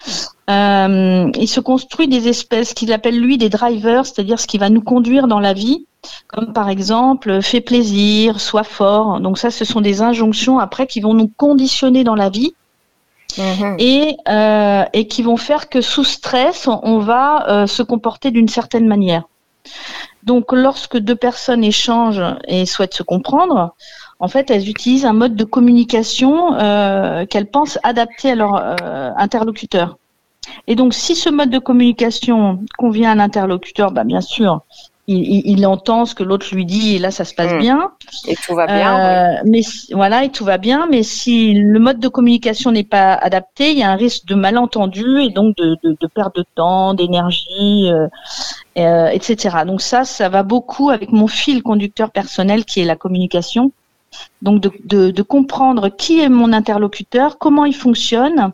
euh, 0.48 1.30
il 1.34 1.48
se 1.48 1.60
construit 1.60 2.08
des 2.08 2.28
espèces 2.28 2.72
qu'il 2.72 2.92
appelle 2.92 3.20
lui 3.20 3.36
des 3.36 3.50
drivers, 3.50 4.06
c'est-à-dire 4.06 4.40
ce 4.40 4.46
qui 4.46 4.56
va 4.56 4.70
nous 4.70 4.80
conduire 4.80 5.28
dans 5.28 5.40
la 5.40 5.52
vie. 5.52 5.86
comme 6.28 6.52
par 6.52 6.68
exemple 6.68 7.42
fais 7.42 7.60
plaisir, 7.60 8.40
sois 8.40 8.64
fort. 8.64 9.20
Donc 9.20 9.36
ça, 9.36 9.50
ce 9.50 9.64
sont 9.64 9.80
des 9.80 10.00
injonctions 10.00 10.58
après 10.58 10.86
qui 10.86 11.00
vont 11.00 11.12
nous 11.12 11.30
conditionner 11.36 12.02
dans 12.02 12.14
la 12.14 12.30
vie 12.30 12.54
mhm. 13.36 13.76
et, 13.78 14.16
euh, 14.28 14.84
et 14.94 15.06
qui 15.06 15.22
vont 15.22 15.36
faire 15.36 15.68
que 15.68 15.82
sous 15.82 16.04
stress, 16.04 16.66
on, 16.66 16.98
va 16.98 17.46
euh, 17.50 17.66
se 17.66 17.82
comporter 17.82 18.30
d'une 18.30 18.48
certaine 18.48 18.86
manière. 18.86 19.24
Donc 20.22 20.52
lorsque 20.52 20.96
deux 20.96 21.16
personnes 21.16 21.64
échangent 21.64 22.24
et 22.46 22.64
souhaitent 22.64 22.94
se 22.94 23.02
comprendre, 23.02 23.74
en 24.20 24.28
fait, 24.28 24.50
elles 24.50 24.68
utilisent 24.68 25.04
un 25.04 25.12
mode 25.12 25.36
de 25.36 25.44
communication 25.44 26.54
euh, 26.54 27.24
qu'elles 27.26 27.50
pensent 27.50 27.78
adapté 27.82 28.32
à 28.32 28.34
leur 28.34 28.54
euh, 28.56 29.10
interlocuteur. 29.16 29.98
Et 30.66 30.74
donc, 30.74 30.94
si 30.94 31.14
ce 31.14 31.30
mode 31.30 31.50
de 31.50 31.58
communication 31.58 32.60
convient 32.78 33.12
à 33.12 33.14
l'interlocuteur, 33.14 33.92
bah, 33.92 34.04
bien 34.04 34.20
sûr, 34.20 34.62
il, 35.10 35.66
entend 35.66 36.04
ce 36.04 36.14
que 36.14 36.22
l'autre 36.22 36.46
lui 36.54 36.66
dit 36.66 36.96
et 36.96 36.98
là 36.98 37.10
ça 37.10 37.24
se 37.24 37.34
passe 37.34 37.54
hmm. 37.54 37.58
bien. 37.58 37.92
Et 38.26 38.36
tout 38.36 38.54
va 38.54 38.66
bien. 38.66 39.00
Euh, 39.00 39.42
mais 39.46 39.62
voilà, 39.92 40.24
et 40.24 40.28
tout 40.28 40.44
va 40.44 40.58
bien. 40.58 40.86
Mais 40.90 41.02
si 41.02 41.54
le 41.54 41.78
mode 41.78 41.98
de 41.98 42.08
communication 42.08 42.70
n'est 42.72 42.84
pas 42.84 43.14
adapté, 43.14 43.72
il 43.72 43.78
y 43.78 43.82
a 43.82 43.90
un 43.90 43.96
risque 43.96 44.26
de 44.26 44.34
malentendu 44.34 45.20
et 45.20 45.30
donc 45.30 45.56
de, 45.56 45.76
de, 45.82 45.96
de 45.98 46.06
perte 46.08 46.36
de 46.36 46.44
temps, 46.54 46.92
d'énergie, 46.92 47.90
euh, 47.90 48.06
euh, 48.78 49.08
etc. 49.08 49.58
Donc 49.66 49.80
ça, 49.80 50.04
ça 50.04 50.28
va 50.28 50.42
beaucoup 50.42 50.90
avec 50.90 51.10
mon 51.10 51.26
fil 51.26 51.62
conducteur 51.62 52.10
personnel 52.10 52.66
qui 52.66 52.80
est 52.80 52.84
la 52.84 52.96
communication. 52.96 53.72
Donc 54.42 54.60
de, 54.60 55.22
comprendre 55.22 55.88
qui 55.88 56.20
est 56.20 56.28
mon 56.28 56.52
interlocuteur, 56.52 57.38
comment 57.38 57.64
il 57.64 57.74
fonctionne 57.74 58.52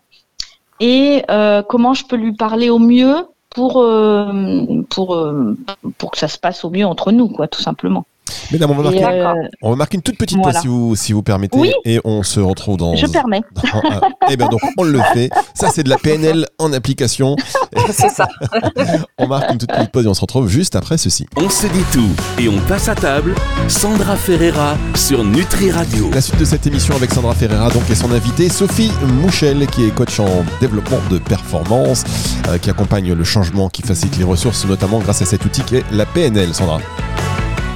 et 0.80 1.22
euh, 1.30 1.62
comment 1.62 1.94
je 1.94 2.04
peux 2.04 2.16
lui 2.16 2.34
parler 2.34 2.70
au 2.70 2.78
mieux 2.78 3.26
pour, 3.50 3.80
euh, 3.80 4.82
pour, 4.90 5.14
euh, 5.14 5.56
pour 5.98 6.10
que 6.10 6.18
ça 6.18 6.28
se 6.28 6.38
passe 6.38 6.64
au 6.64 6.70
mieux 6.70 6.86
entre 6.86 7.12
nous, 7.12 7.28
quoi, 7.28 7.46
tout 7.46 7.62
simplement. 7.62 8.04
Mesdames, 8.52 8.70
on 8.70 8.74
va, 8.74 8.82
marquer, 8.82 9.04
euh, 9.04 9.34
on 9.62 9.70
va 9.70 9.76
marquer 9.76 9.96
une 9.96 10.02
toute 10.02 10.18
petite 10.18 10.40
pause 10.42 10.56
si 10.60 10.66
vous, 10.66 10.96
si 10.96 11.12
vous 11.12 11.22
permettez. 11.22 11.72
Et 11.84 12.00
on 12.04 12.22
se 12.22 12.40
retrouve 12.40 12.76
dans. 12.76 12.94
Je 12.96 13.06
permets. 13.06 13.42
eh 14.30 14.36
bien, 14.36 14.48
donc, 14.48 14.60
on 14.76 14.84
le 14.84 15.00
fait. 15.12 15.30
Ça, 15.54 15.70
c'est 15.70 15.82
de 15.82 15.88
la 15.88 15.96
PNL 15.96 16.46
en 16.58 16.72
application. 16.72 17.36
c'est 17.90 18.08
ça. 18.08 18.28
on 19.18 19.26
marque 19.26 19.50
une 19.50 19.58
toute 19.58 19.70
petite 19.70 19.90
pause 19.90 20.04
et 20.06 20.08
on 20.08 20.14
se 20.14 20.20
retrouve 20.20 20.48
juste 20.48 20.76
après 20.76 20.98
ceci. 20.98 21.26
On 21.36 21.48
se 21.48 21.66
dit 21.66 21.84
tout 21.92 22.10
et 22.38 22.48
on 22.48 22.58
passe 22.68 22.88
à 22.88 22.94
table. 22.94 23.34
Sandra 23.68 24.16
Ferreira 24.16 24.76
sur 24.94 25.24
Nutri 25.24 25.70
Radio. 25.70 26.10
La 26.12 26.20
suite 26.20 26.38
de 26.38 26.44
cette 26.44 26.66
émission 26.66 26.94
avec 26.94 27.12
Sandra 27.12 27.34
Ferreira 27.34 27.70
donc, 27.70 27.88
et 27.90 27.94
son 27.94 28.12
invitée 28.12 28.48
Sophie 28.48 28.92
Mouchel, 29.22 29.66
qui 29.68 29.84
est 29.84 29.90
coach 29.94 30.20
en 30.20 30.44
développement 30.60 30.98
de 31.10 31.18
performance, 31.18 32.04
euh, 32.48 32.58
qui 32.58 32.70
accompagne 32.70 33.12
le 33.12 33.24
changement, 33.24 33.68
qui 33.68 33.82
facilite 33.82 34.16
les 34.18 34.24
ressources, 34.24 34.64
notamment 34.66 34.98
grâce 34.98 35.22
à 35.22 35.24
cet 35.24 35.44
outil 35.44 35.62
qui 35.62 35.76
est 35.76 35.84
la 35.92 36.06
PNL. 36.06 36.54
Sandra. 36.54 36.80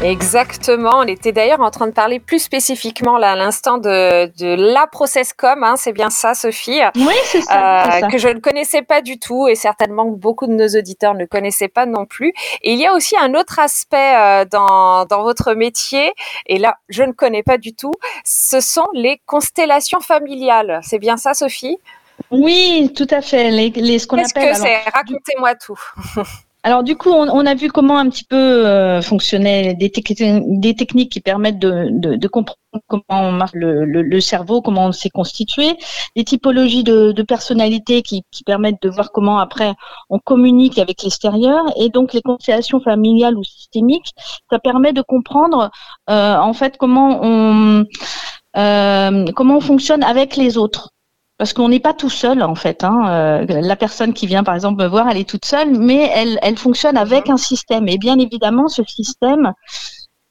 Exactement. 0.02 0.92
On 0.94 1.02
était 1.02 1.32
d'ailleurs 1.32 1.60
en 1.60 1.70
train 1.70 1.88
de 1.88 1.92
parler 1.92 2.20
plus 2.20 2.38
spécifiquement 2.38 3.18
là 3.18 3.32
à 3.32 3.36
l'instant 3.36 3.78
de, 3.78 4.26
de 4.38 4.54
la 4.54 4.86
processcom. 4.86 5.64
Hein, 5.64 5.74
c'est 5.76 5.92
bien 5.92 6.08
ça, 6.08 6.34
Sophie. 6.34 6.80
Oui, 6.94 7.14
c'est 7.24 7.40
ça, 7.42 7.98
euh, 8.04 8.06
Que 8.08 8.16
je 8.16 8.28
ne 8.28 8.38
connaissais 8.38 8.82
pas 8.82 9.02
du 9.02 9.18
tout 9.18 9.48
et 9.48 9.56
certainement 9.56 10.06
beaucoup 10.06 10.46
de 10.46 10.52
nos 10.52 10.68
auditeurs 10.68 11.14
ne 11.14 11.24
connaissaient 11.24 11.68
pas 11.68 11.84
non 11.84 12.06
plus. 12.06 12.32
Et 12.62 12.74
il 12.74 12.78
y 12.78 12.86
a 12.86 12.94
aussi 12.94 13.16
un 13.20 13.34
autre 13.34 13.58
aspect 13.58 14.14
euh, 14.16 14.44
dans, 14.44 15.04
dans 15.04 15.22
votre 15.22 15.54
métier 15.54 16.12
et 16.46 16.58
là, 16.58 16.76
je 16.88 17.02
ne 17.02 17.12
connais 17.12 17.42
pas 17.42 17.58
du 17.58 17.74
tout. 17.74 17.94
Ce 18.24 18.60
sont 18.60 18.86
les 18.94 19.20
constellations 19.26 20.00
familiales. 20.00 20.80
C'est 20.84 21.00
bien 21.00 21.16
ça, 21.16 21.34
Sophie? 21.34 21.76
Oui, 22.30 22.92
tout 22.96 23.06
à 23.10 23.20
fait. 23.20 23.50
Les, 23.50 23.70
les 23.70 23.98
ce 23.98 24.06
qu'on. 24.06 24.16
Qu'est-ce 24.16 24.34
que 24.34 24.54
c'est? 24.54 24.78
Racontez-moi 24.94 25.54
tout. 25.56 25.80
Alors 26.68 26.82
du 26.82 26.96
coup, 26.98 27.08
on, 27.08 27.46
a 27.46 27.54
vu 27.54 27.70
comment 27.72 27.96
un 27.96 28.10
petit 28.10 28.24
peu 28.24 28.36
euh, 28.36 29.00
fonctionnaient 29.00 29.72
des, 29.72 29.90
des, 29.90 30.74
techniques 30.74 31.10
qui 31.10 31.20
permettent 31.22 31.58
de, 31.58 32.26
comprendre 32.26 32.58
comment 32.86 33.32
marche 33.32 33.52
le, 33.54 34.20
cerveau, 34.20 34.60
comment 34.60 34.88
on 34.88 34.92
s'est 34.92 35.08
constitué, 35.08 35.78
des 36.14 36.24
typologies 36.24 36.84
de, 36.84 37.12
de 37.12 37.22
personnalité 37.22 38.02
qui, 38.02 38.22
permettent 38.44 38.82
de 38.82 38.90
voir 38.90 39.12
comment 39.12 39.38
après 39.38 39.72
on 40.10 40.18
communique 40.18 40.78
avec 40.78 41.02
l'extérieur, 41.04 41.64
et 41.80 41.88
donc 41.88 42.12
les 42.12 42.20
constellations 42.20 42.80
familiales 42.80 43.38
ou 43.38 43.44
systémiques, 43.44 44.12
ça 44.50 44.58
permet 44.58 44.92
de 44.92 45.00
comprendre 45.00 45.70
euh, 46.10 46.36
en 46.36 46.52
fait 46.52 46.76
comment 46.76 47.20
on 47.22 47.86
euh, 48.58 49.24
comment 49.34 49.56
on 49.56 49.60
fonctionne 49.60 50.02
avec 50.02 50.36
les 50.36 50.58
autres 50.58 50.90
parce 51.38 51.52
qu'on 51.52 51.68
n'est 51.68 51.80
pas 51.80 51.94
tout 51.94 52.10
seul 52.10 52.42
en 52.42 52.56
fait. 52.56 52.84
Hein. 52.84 53.06
Euh, 53.08 53.46
la 53.48 53.76
personne 53.76 54.12
qui 54.12 54.26
vient 54.26 54.42
par 54.42 54.56
exemple 54.56 54.82
me 54.82 54.88
voir, 54.88 55.08
elle 55.08 55.16
est 55.16 55.28
toute 55.28 55.44
seule, 55.44 55.70
mais 55.78 56.10
elle, 56.12 56.38
elle 56.42 56.58
fonctionne 56.58 56.96
avec 56.96 57.30
un 57.30 57.36
système. 57.36 57.88
Et 57.88 57.96
bien 57.96 58.18
évidemment, 58.18 58.66
ce 58.66 58.82
système 58.82 59.52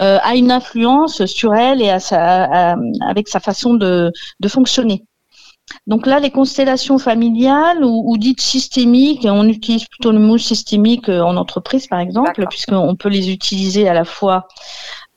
euh, 0.01 0.19
a 0.21 0.35
une 0.35 0.51
influence 0.51 1.25
sur 1.25 1.55
elle 1.55 1.81
et 1.81 1.89
à 1.89 1.99
sa, 1.99 2.75
avec 3.07 3.29
sa 3.29 3.39
façon 3.39 3.73
de, 3.73 4.11
de, 4.41 4.47
fonctionner. 4.49 5.05
Donc 5.87 6.05
là, 6.05 6.19
les 6.19 6.29
constellations 6.29 6.97
familiales 6.97 7.83
ou, 7.83 8.03
ou, 8.05 8.17
dites 8.17 8.41
systémiques, 8.41 9.25
on 9.25 9.47
utilise 9.47 9.85
plutôt 9.85 10.11
le 10.11 10.19
mot 10.19 10.37
systémique 10.37 11.07
en 11.07 11.37
entreprise 11.37 11.87
par 11.87 11.99
exemple, 11.99 12.45
puisqu'on 12.49 12.95
peut 12.95 13.09
les 13.09 13.31
utiliser 13.31 13.87
à 13.87 13.93
la 13.93 14.03
fois 14.03 14.47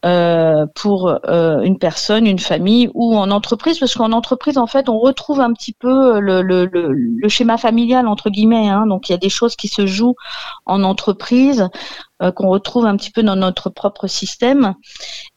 euh, 0.04 0.66
pour 0.74 1.08
euh, 1.08 1.60
une 1.60 1.78
personne, 1.78 2.26
une 2.26 2.38
famille 2.38 2.90
ou 2.94 3.16
en 3.16 3.30
entreprise, 3.30 3.78
parce 3.78 3.94
qu'en 3.94 4.12
entreprise, 4.12 4.58
en 4.58 4.66
fait, 4.66 4.88
on 4.88 4.98
retrouve 4.98 5.40
un 5.40 5.52
petit 5.52 5.72
peu 5.72 6.20
le, 6.20 6.42
le, 6.42 6.66
le, 6.66 6.92
le 6.92 7.28
schéma 7.28 7.58
familial 7.58 8.06
entre 8.08 8.30
guillemets. 8.30 8.68
Hein. 8.68 8.86
Donc, 8.86 9.08
il 9.08 9.12
y 9.12 9.14
a 9.14 9.18
des 9.18 9.28
choses 9.28 9.56
qui 9.56 9.68
se 9.68 9.86
jouent 9.86 10.16
en 10.66 10.82
entreprise 10.84 11.62
euh, 11.62 11.68
qu'on 12.34 12.48
retrouve 12.48 12.86
un 12.86 12.96
petit 12.96 13.10
peu 13.10 13.22
dans 13.22 13.36
notre 13.36 13.70
propre 13.70 14.06
système. 14.06 14.74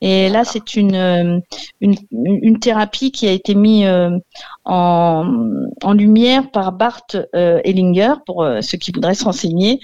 Et 0.02 0.30
là, 0.30 0.44
c'est 0.44 0.76
une, 0.76 0.96
euh, 0.96 1.40
une, 1.80 1.96
une, 2.12 2.60
thérapie 2.60 3.12
qui 3.12 3.28
a 3.28 3.32
été 3.32 3.56
mise 3.56 3.86
euh, 3.88 4.10
en, 4.66 5.26
en, 5.82 5.94
lumière 5.94 6.52
par 6.52 6.74
Bart 6.74 7.06
Ellinger, 7.34 8.16
pour 8.26 8.46
ceux 8.62 8.78
qui 8.78 8.92
voudraient 8.92 9.16
s'enseigner. 9.16 9.80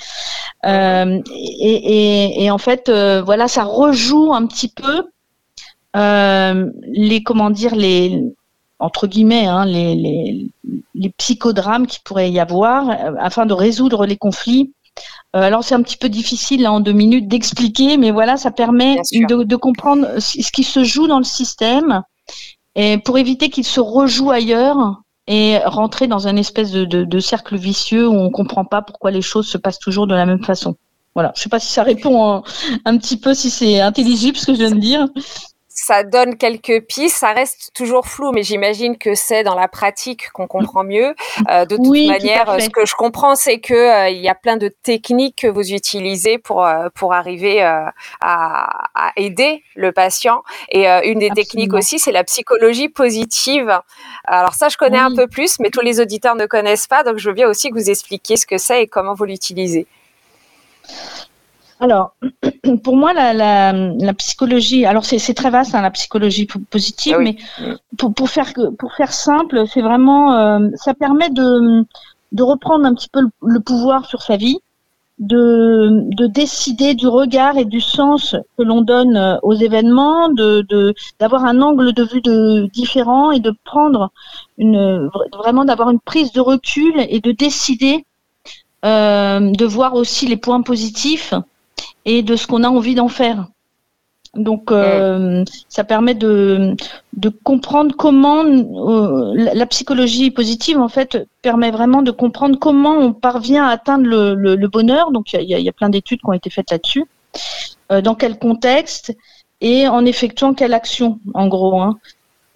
Et, 0.66 1.22
et, 1.62 2.44
et, 2.44 2.52
en 2.52 2.58
fait, 2.58 2.90
voilà, 2.90 3.48
ça 3.48 3.64
rejoue 3.64 4.34
un 4.34 4.46
petit 4.46 4.74
peu 4.74 5.04
les, 5.94 7.24
comment 7.24 7.50
dire, 7.50 7.76
les, 7.76 8.24
entre 8.80 9.08
guillemets, 9.08 9.46
hein, 9.46 9.66
les, 9.66 9.96
les, 9.96 10.52
les, 10.96 11.10
psychodrames 11.12 11.88
qui 11.88 12.00
pourrait 12.04 12.32
y 12.32 12.40
avoir 12.40 12.90
afin 13.20 13.46
de 13.46 13.54
résoudre 13.54 14.06
les 14.06 14.18
conflits 14.18 14.74
euh, 15.36 15.42
alors 15.42 15.64
c'est 15.64 15.76
un 15.76 15.82
petit 15.84 15.98
peu 15.98 16.10
difficile 16.10 16.64
là, 16.64 16.72
en 16.72 16.80
deux 16.80 16.92
minutes 16.92 17.28
d'expliquer, 17.28 17.98
mais 17.98 18.10
voilà, 18.10 18.36
ça 18.38 18.50
permet 18.50 18.96
de, 18.96 19.56
comprendre 19.56 20.20
ce 20.20 20.52
qui 20.52 20.64
se 20.64 20.84
joue 20.84 21.08
dans 21.08 21.20
le 21.20 21.24
système 21.24 22.02
et 22.76 22.98
pour 22.98 23.18
éviter 23.18 23.50
qu'il 23.50 23.66
se 23.66 23.80
rejoue 23.80 24.32
ailleurs 24.32 25.02
et 25.28 25.60
rentrer 25.60 26.08
dans 26.08 26.28
un 26.28 26.36
espèce 26.36 26.72
de, 26.72 27.20
cercle 27.20 27.58
vicieux 27.58 28.08
où 28.08 28.14
on 28.14 28.32
comprend 28.32 28.66
pas 28.66 28.82
pourquoi 28.82 29.12
les 29.12 29.22
choses 29.22 29.48
se 29.48 29.60
passent 29.60 29.78
toujours 29.78 30.08
de 30.08 30.16
la 30.16 30.26
même 30.26 30.44
façon. 30.44 30.76
Voilà, 31.14 31.32
je 31.36 31.42
sais 31.42 31.50
pas 31.50 31.60
si 31.60 31.72
ça 31.72 31.84
répond 31.84 32.42
un 32.86 32.98
petit 32.98 33.18
peu, 33.18 33.36
si 33.36 33.52
c'est 33.52 33.80
intelligible 33.82 34.38
ce 34.38 34.48
que 34.48 34.54
je 34.54 34.60
viens 34.60 34.72
de 34.72 34.80
dire 34.80 35.08
ça 35.86 36.04
donne 36.04 36.36
quelques 36.36 36.82
pistes, 36.88 37.18
ça 37.18 37.32
reste 37.32 37.72
toujours 37.74 38.06
flou, 38.06 38.32
mais 38.34 38.44
j'imagine 38.44 38.98
que 38.98 39.16
c'est 39.16 39.44
dans 39.44 39.56
la 39.56 39.70
pratique 39.70 40.30
qu'on 40.32 40.46
comprend 40.46 40.84
mieux. 40.84 41.16
Euh, 41.50 41.66
de 41.66 41.78
toute 41.78 41.88
manière, 41.88 42.60
ce 42.60 42.70
que 42.70 42.86
je 42.86 42.96
comprends, 42.96 43.36
c'est 43.36 43.60
que 43.60 43.74
euh, 43.74 44.10
il 44.10 44.20
y 44.20 44.28
a 44.28 44.36
plein 44.36 44.58
de 44.58 44.68
techniques 44.68 45.38
que 45.38 45.48
vous 45.48 45.72
utilisez 45.72 46.38
pour 46.38 46.66
euh, 46.66 46.90
pour 46.96 47.14
arriver 47.14 47.62
à, 47.62 47.94
à, 48.20 49.12
aider 49.16 49.64
le 49.76 49.94
patient. 49.94 50.44
Et 50.70 50.86
une 50.88 51.20
des 51.20 51.30
techniques 51.30 51.74
aussi, 51.74 51.98
c'est 51.98 52.12
la 52.12 52.26
psychologie 52.26 52.90
positive. 52.90 53.80
Alors 54.26 54.54
ça, 54.54 54.68
je 54.68 54.76
connais 54.76 55.00
un 55.00 55.16
peu 55.16 55.28
plus, 55.28 55.60
mais 55.60 55.70
tous 55.70 55.82
les 55.82 56.02
auditeurs 56.02 56.36
ne 56.36 56.46
connaissent 56.46 56.88
pas, 56.88 57.04
donc 57.04 57.18
je 57.18 57.30
veux 57.30 57.36
bien 57.36 57.48
aussi 57.48 57.70
que 57.70 57.76
vous 57.76 57.90
expliquiez 57.90 58.36
ce 58.36 58.46
que 58.46 58.58
c'est 58.58 58.84
et 58.84 58.88
comment 58.88 59.14
vous 59.14 59.26
l'utilisez. 59.26 59.88
Alors, 61.80 62.14
pour 62.84 62.98
moi, 62.98 63.14
la, 63.14 63.34
la, 63.34 63.72
la 63.74 64.14
psychologie, 64.14 64.86
alors 64.86 65.06
c'est 65.06 65.34
très 65.34 65.50
vaste, 65.50 65.76
hein, 65.76 65.82
la 65.82 65.92
psychologie 65.92 66.48
positive, 66.70 67.16
ah 67.18 67.22
mais 67.22 67.38
pour, 67.98 68.14
pour, 68.14 68.30
faire, 68.30 68.52
pour 68.78 68.94
faire 68.94 69.14
simple, 69.14 69.64
c'est 69.68 69.82
vraiment, 69.82 70.34
euh, 70.34 70.70
ça 70.76 70.94
permet 70.94 71.30
de, 71.30 71.86
de 72.34 72.44
reprendre 72.44 72.86
un 72.86 72.94
petit 72.94 73.10
peu 73.10 73.22
le, 73.42 73.60
pouvoir 73.62 74.06
sur 74.06 74.22
sa 74.22 74.36
vie, 74.36 74.60
de, 75.20 76.04
de 76.16 76.28
décider 76.28 76.94
du 76.94 77.08
regard 77.08 77.58
et 77.58 77.66
du 77.66 77.82
sens 77.82 78.36
que 78.58 78.64
l'on 78.64 78.82
donne 78.82 79.18
euh, 79.18 79.38
aux 79.44 79.54
événements, 79.54 80.30
de 80.30 80.66
d'avoir 81.20 81.44
un 81.44 81.62
angle 81.62 81.94
de 81.94 82.04
vue 82.04 82.22
de, 82.22 82.68
différent 82.72 83.32
et 83.32 83.40
de 83.40 83.54
prendre 83.66 84.12
une, 84.58 85.10
vraiment 85.38 85.66
d'avoir 85.66 85.90
une 85.90 86.00
prise 86.00 86.32
de 86.32 86.40
recul 86.40 86.94
et 86.98 87.20
de 87.20 87.32
décider 87.32 88.06
euh, 88.86 89.52
de 89.52 89.66
voir 89.66 89.96
aussi 89.96 90.26
les 90.26 90.38
points 90.38 90.62
positifs 90.62 91.34
et 92.06 92.24
de 92.24 92.36
ce 92.36 92.48
qu'on 92.48 92.64
a 92.64 92.70
envie 92.70 92.96
d'en 92.96 93.08
faire. 93.08 93.48
Donc, 94.36 94.72
euh, 94.72 95.44
ça 95.70 95.84
permet 95.84 96.14
de, 96.14 96.76
comprendre 97.44 97.96
comment 97.98 98.46
euh, 98.46 99.34
la 99.36 99.66
psychologie 99.66 100.30
positive, 100.30 100.80
en 100.80 100.88
fait, 100.88 101.18
permet 101.42 101.72
vraiment 101.72 102.04
de 102.04 102.12
comprendre 102.12 102.60
comment 102.60 102.94
on 102.94 103.12
parvient 103.12 103.66
à 103.66 103.72
atteindre 103.72 104.06
le, 104.06 104.68
bonheur. 104.68 105.12
Donc, 105.12 105.34
il 105.34 105.50
y 105.50 105.70
a, 105.70 105.72
plein 105.72 105.90
d'études 105.90 106.20
qui 106.20 106.28
ont 106.28 106.34
été 106.34 106.52
faites 106.52 106.70
là-dessus. 106.70 107.06
dans 107.90 108.14
quel 108.14 108.38
contexte 108.38 109.16
et 109.62 109.88
en 109.88 110.06
effectuant 110.06 110.54
quelle 110.54 110.74
action, 110.74 111.20
en 111.34 111.48
gros. 111.48 111.82
Hein. 111.82 111.98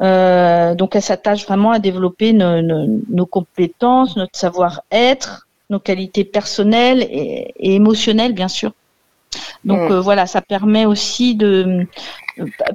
Euh, 0.01 0.75
donc, 0.75 0.95
elle 0.95 1.01
s'attache 1.01 1.45
vraiment 1.45 1.71
à 1.71 1.79
développer 1.79 2.33
nos, 2.33 3.25
compétences, 3.25 4.15
notre 4.15 4.37
savoir-être, 4.37 5.47
nos 5.69 5.79
qualités 5.79 6.23
personnelles 6.23 7.01
et, 7.09 7.53
émotionnelles, 7.57 8.33
bien 8.33 8.47
sûr. 8.47 8.73
Donc 9.65 9.89
mm. 9.89 9.93
euh, 9.93 10.01
voilà, 10.01 10.25
ça 10.25 10.41
permet 10.41 10.85
aussi 10.85 11.35
de 11.35 11.87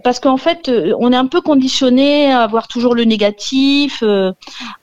parce 0.04 0.20
qu'en 0.20 0.36
fait, 0.36 0.68
euh, 0.68 0.94
on 0.98 1.12
est 1.12 1.16
un 1.16 1.26
peu 1.26 1.40
conditionné 1.40 2.32
à 2.32 2.46
voir 2.46 2.68
toujours 2.68 2.94
le 2.94 3.04
négatif, 3.04 4.02
euh, 4.02 4.32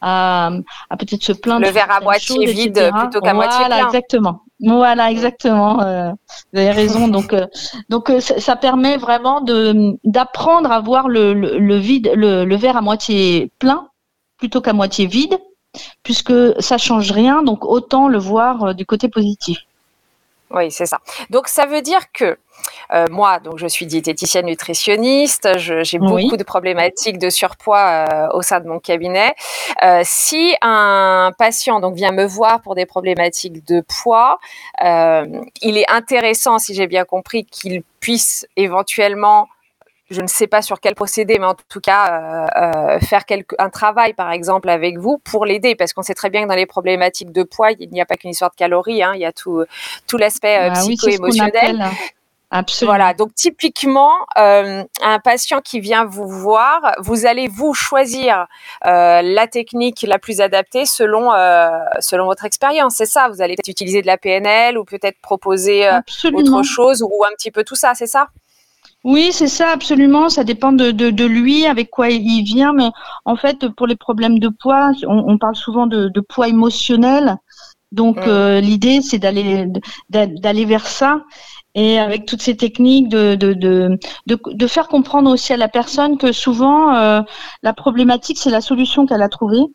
à, 0.01 0.51
à 0.89 0.97
peut-être 0.97 1.23
se 1.23 1.31
plaindre. 1.31 1.65
Le 1.65 1.71
verre 1.71 1.91
à 1.91 2.01
moitié 2.01 2.45
vide 2.45 2.91
plutôt 2.99 3.21
qu'à 3.21 3.33
moitié 3.33 3.65
plein. 3.65 3.67
Voilà, 3.67 3.85
exactement. 3.85 4.41
Voilà, 4.59 5.11
exactement. 5.11 5.81
Euh, 5.81 6.11
vous 6.53 6.59
avez 6.59 6.71
raison. 6.71 7.07
Donc, 7.15 7.33
euh, 7.33 7.45
donc 7.89 8.11
ça, 8.19 8.39
ça, 8.39 8.55
permet 8.55 8.97
vraiment 8.97 9.41
de 9.41 9.97
d'apprendre 10.03 10.71
à 10.71 10.79
voir 10.79 11.07
le, 11.07 11.33
le, 11.33 11.57
le 11.57 11.77
vide, 11.77 12.11
le, 12.15 12.45
le, 12.45 12.55
verre 12.55 12.77
à 12.77 12.81
moitié 12.81 13.51
plein 13.59 13.89
plutôt 14.37 14.61
qu'à 14.61 14.73
moitié 14.73 15.05
vide, 15.05 15.37
puisque 16.03 16.33
ça 16.61 16.77
change 16.77 17.11
rien. 17.11 17.43
Donc 17.43 17.65
autant 17.65 18.07
le 18.07 18.17
voir 18.17 18.75
du 18.75 18.85
côté 18.85 19.07
positif. 19.09 19.59
Oui, 20.51 20.71
c'est 20.71 20.85
ça. 20.85 20.99
Donc 21.31 21.47
ça 21.47 21.65
veut 21.65 21.81
dire 21.81 22.11
que 22.13 22.37
euh, 22.93 23.05
moi, 23.09 23.39
donc 23.39 23.57
je 23.57 23.67
suis 23.67 23.85
diététicienne 23.85 24.45
nutritionniste, 24.45 25.57
j'ai 25.57 25.97
beaucoup 25.97 26.37
de 26.37 26.43
problématiques 26.43 27.17
de 27.17 27.29
surpoids 27.29 28.07
euh, 28.07 28.27
au 28.33 28.41
sein 28.41 28.59
de 28.59 28.67
mon 28.67 28.79
cabinet. 28.79 29.33
Euh, 29.83 30.01
si 30.03 30.55
un 30.61 31.31
patient 31.37 31.79
donc 31.79 31.95
vient 31.95 32.11
me 32.11 32.25
voir 32.25 32.61
pour 32.61 32.75
des 32.75 32.85
problématiques 32.85 33.65
de 33.67 33.81
poids, 33.81 34.37
euh, 34.83 35.25
il 35.61 35.77
est 35.77 35.89
intéressant, 35.89 36.59
si 36.59 36.75
j'ai 36.75 36.87
bien 36.87 37.05
compris, 37.05 37.45
qu'il 37.45 37.81
puisse 37.99 38.47
éventuellement 38.55 39.47
je 40.09 40.21
ne 40.21 40.27
sais 40.27 40.47
pas 40.47 40.61
sur 40.61 40.79
quel 40.79 40.95
procédé, 40.95 41.37
mais 41.39 41.45
en 41.45 41.55
tout 41.69 41.81
cas 41.81 42.07
euh, 42.07 42.95
euh, 42.95 42.99
faire 42.99 43.25
quelque, 43.25 43.55
un 43.59 43.69
travail 43.69 44.13
par 44.13 44.31
exemple 44.31 44.69
avec 44.69 44.97
vous 44.97 45.17
pour 45.19 45.45
l'aider, 45.45 45.75
parce 45.75 45.93
qu'on 45.93 46.03
sait 46.03 46.13
très 46.13 46.29
bien 46.29 46.43
que 46.43 46.47
dans 46.47 46.55
les 46.55 46.65
problématiques 46.65 47.31
de 47.31 47.43
poids, 47.43 47.71
il 47.71 47.89
n'y 47.89 48.01
a 48.01 48.05
pas 48.05 48.15
qu'une 48.15 48.31
histoire 48.31 48.51
de 48.51 48.55
calories, 48.55 49.03
hein, 49.03 49.13
il 49.15 49.21
y 49.21 49.25
a 49.25 49.31
tout, 49.31 49.63
tout 50.07 50.17
l'aspect 50.17 50.57
euh, 50.57 50.69
bah 50.69 50.79
psycho-émotionnel. 50.79 51.83
Absolument. 52.51 52.95
Voilà, 52.95 53.13
donc 53.13 53.33
typiquement, 53.33 54.13
euh, 54.37 54.83
un 55.01 55.19
patient 55.19 55.61
qui 55.61 55.79
vient 55.79 56.05
vous 56.05 56.27
voir, 56.27 56.93
vous 56.99 57.25
allez 57.25 57.47
vous 57.47 57.73
choisir 57.73 58.47
euh, 58.85 59.21
la 59.21 59.47
technique 59.47 60.05
la 60.07 60.19
plus 60.19 60.41
adaptée 60.41 60.85
selon 60.85 61.33
euh, 61.33 61.67
selon 61.99 62.25
votre 62.25 62.45
expérience. 62.45 62.95
C'est 62.95 63.07
ça, 63.07 63.29
vous 63.29 63.41
allez 63.41 63.55
peut-être 63.55 63.67
utiliser 63.67 64.01
de 64.01 64.07
la 64.07 64.17
PNL 64.17 64.77
ou 64.77 64.85
peut-être 64.85 65.19
proposer 65.21 65.87
euh, 65.87 65.99
autre 66.33 66.63
chose 66.63 67.01
ou 67.03 67.23
un 67.25 67.33
petit 67.35 67.51
peu 67.51 67.63
tout 67.63 67.75
ça, 67.75 67.93
c'est 67.95 68.07
ça? 68.07 68.27
Oui, 69.05 69.29
c'est 69.31 69.47
ça, 69.47 69.69
absolument. 69.69 70.29
Ça 70.29 70.43
dépend 70.43 70.71
de, 70.71 70.89
de, 70.89 71.11
de, 71.11 71.25
lui, 71.25 71.67
avec 71.67 71.91
quoi 71.91 72.09
il 72.09 72.43
vient. 72.43 72.73
Mais 72.73 72.89
en 73.23 73.35
fait, 73.35 73.69
pour 73.69 73.85
les 73.85 73.95
problèmes 73.95 74.39
de 74.39 74.49
poids, 74.49 74.93
on, 75.07 75.31
on 75.31 75.37
parle 75.37 75.55
souvent 75.55 75.85
de, 75.85 76.09
de, 76.09 76.21
poids 76.21 76.47
émotionnel. 76.47 77.37
Donc, 77.91 78.17
mmh. 78.17 78.29
euh, 78.29 78.61
l'idée, 78.61 79.01
c'est 79.01 79.19
d'aller 79.19 79.67
d'aller 80.09 80.65
vers 80.65 80.87
ça. 80.87 81.21
Et 81.75 81.99
avec 81.99 82.25
toutes 82.25 82.41
ces 82.41 82.57
techniques, 82.57 83.07
de, 83.09 83.35
de, 83.35 83.53
de, 83.53 83.99
de, 84.25 84.67
faire 84.67 84.87
comprendre 84.87 85.29
aussi 85.29 85.53
à 85.53 85.57
la 85.57 85.67
personne 85.67 86.17
que 86.17 86.31
souvent, 86.31 86.95
euh, 86.95 87.21
la 87.61 87.73
problématique, 87.73 88.39
c'est 88.39 88.49
la 88.49 88.61
solution 88.61 89.05
qu'elle 89.05 89.21
a 89.21 89.29
trouvée. 89.29 89.65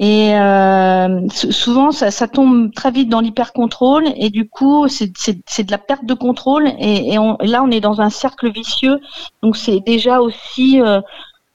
Et 0.00 0.34
euh, 0.34 1.28
souvent, 1.28 1.90
ça, 1.90 2.10
ça, 2.12 2.28
tombe 2.28 2.72
très 2.72 2.92
vite 2.92 3.08
dans 3.08 3.20
l'hyper-contrôle 3.20 4.04
et 4.16 4.30
du 4.30 4.48
coup, 4.48 4.86
c'est 4.88 5.08
de 5.08 5.70
la 5.70 5.78
perte 5.78 6.04
de 6.04 6.14
contrôle. 6.14 6.68
Et, 6.78 7.14
et, 7.14 7.18
on, 7.18 7.36
là, 7.40 7.62
on 7.64 7.70
est 7.70 7.80
dans 7.80 8.00
un 8.00 8.10
cercle 8.10 8.50
vicieux. 8.50 9.00
Donc, 9.42 9.56
c'est 9.56 9.80
déjà 9.80 10.20
aussi 10.20 10.80
euh, 10.80 11.00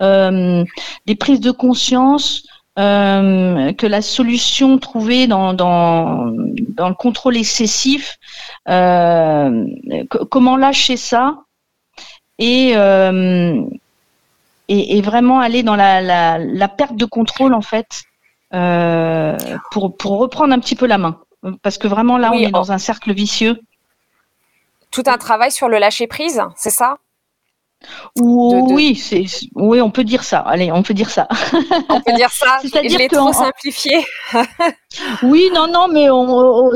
euh, 0.02 0.66
des 1.06 1.16
prises 1.16 1.40
de 1.40 1.52
conscience 1.52 2.44
euh, 2.80 3.72
que 3.74 3.86
la 3.86 4.02
solution 4.02 4.80
trouvée 4.80 5.28
dans, 5.28 5.54
dans, 5.54 6.32
dans 6.70 6.90
le 6.90 6.96
contrôle 6.96 7.38
excessif, 7.38 8.18
euh, 8.68 9.66
comment 10.32 10.58
lâcher 10.58 10.98
ça 10.98 11.44
et, 12.40 12.72
euh, 12.76 13.62
et, 14.68 14.98
et, 14.98 15.02
vraiment 15.02 15.40
aller 15.40 15.62
dans 15.62 15.76
la, 15.76 16.02
la, 16.02 16.40
la 16.40 16.68
perte 16.68 16.96
de 16.96 17.06
contrôle 17.06 17.54
en 17.54 17.62
fait 17.62 18.04
euh, 18.54 19.38
pour, 19.72 19.96
pour 19.98 20.20
reprendre 20.20 20.54
un 20.54 20.60
petit 20.60 20.76
peu 20.76 20.86
la 20.86 20.98
main. 20.98 21.20
Parce 21.62 21.78
que 21.78 21.88
vraiment 21.88 22.18
là, 22.18 22.32
oui, 22.32 22.44
on 22.44 22.48
est 22.48 22.52
dans 22.52 22.72
un 22.72 22.78
cercle 22.78 23.14
vicieux. 23.14 23.60
Tout 24.92 25.04
un 25.08 25.18
travail 25.18 25.52
sur 25.52 25.68
le 25.68 25.78
lâcher 25.80 26.08
prise, 26.08 26.42
c'est 26.56 26.70
ça? 26.70 26.98
Oui, 28.18 28.96
c'est 28.96 29.26
oui, 29.56 29.82
on 29.82 29.92
peut 29.92 30.04
dire 30.04 30.24
ça. 30.24 30.40
Allez, 30.40 30.72
on 30.72 30.84
peut 30.84 30.94
dire 30.94 31.10
ça. 31.10 31.28
On 31.90 32.02
peut 32.02 32.14
dire 32.14 32.32
ça. 32.32 32.58
C'est-à-dire 32.62 33.00
que 33.00 33.16
trop 33.16 33.34
simplifié. 33.34 34.06
oui, 35.24 35.50
non, 35.54 35.68
non, 35.68 35.88
mais 35.88 36.08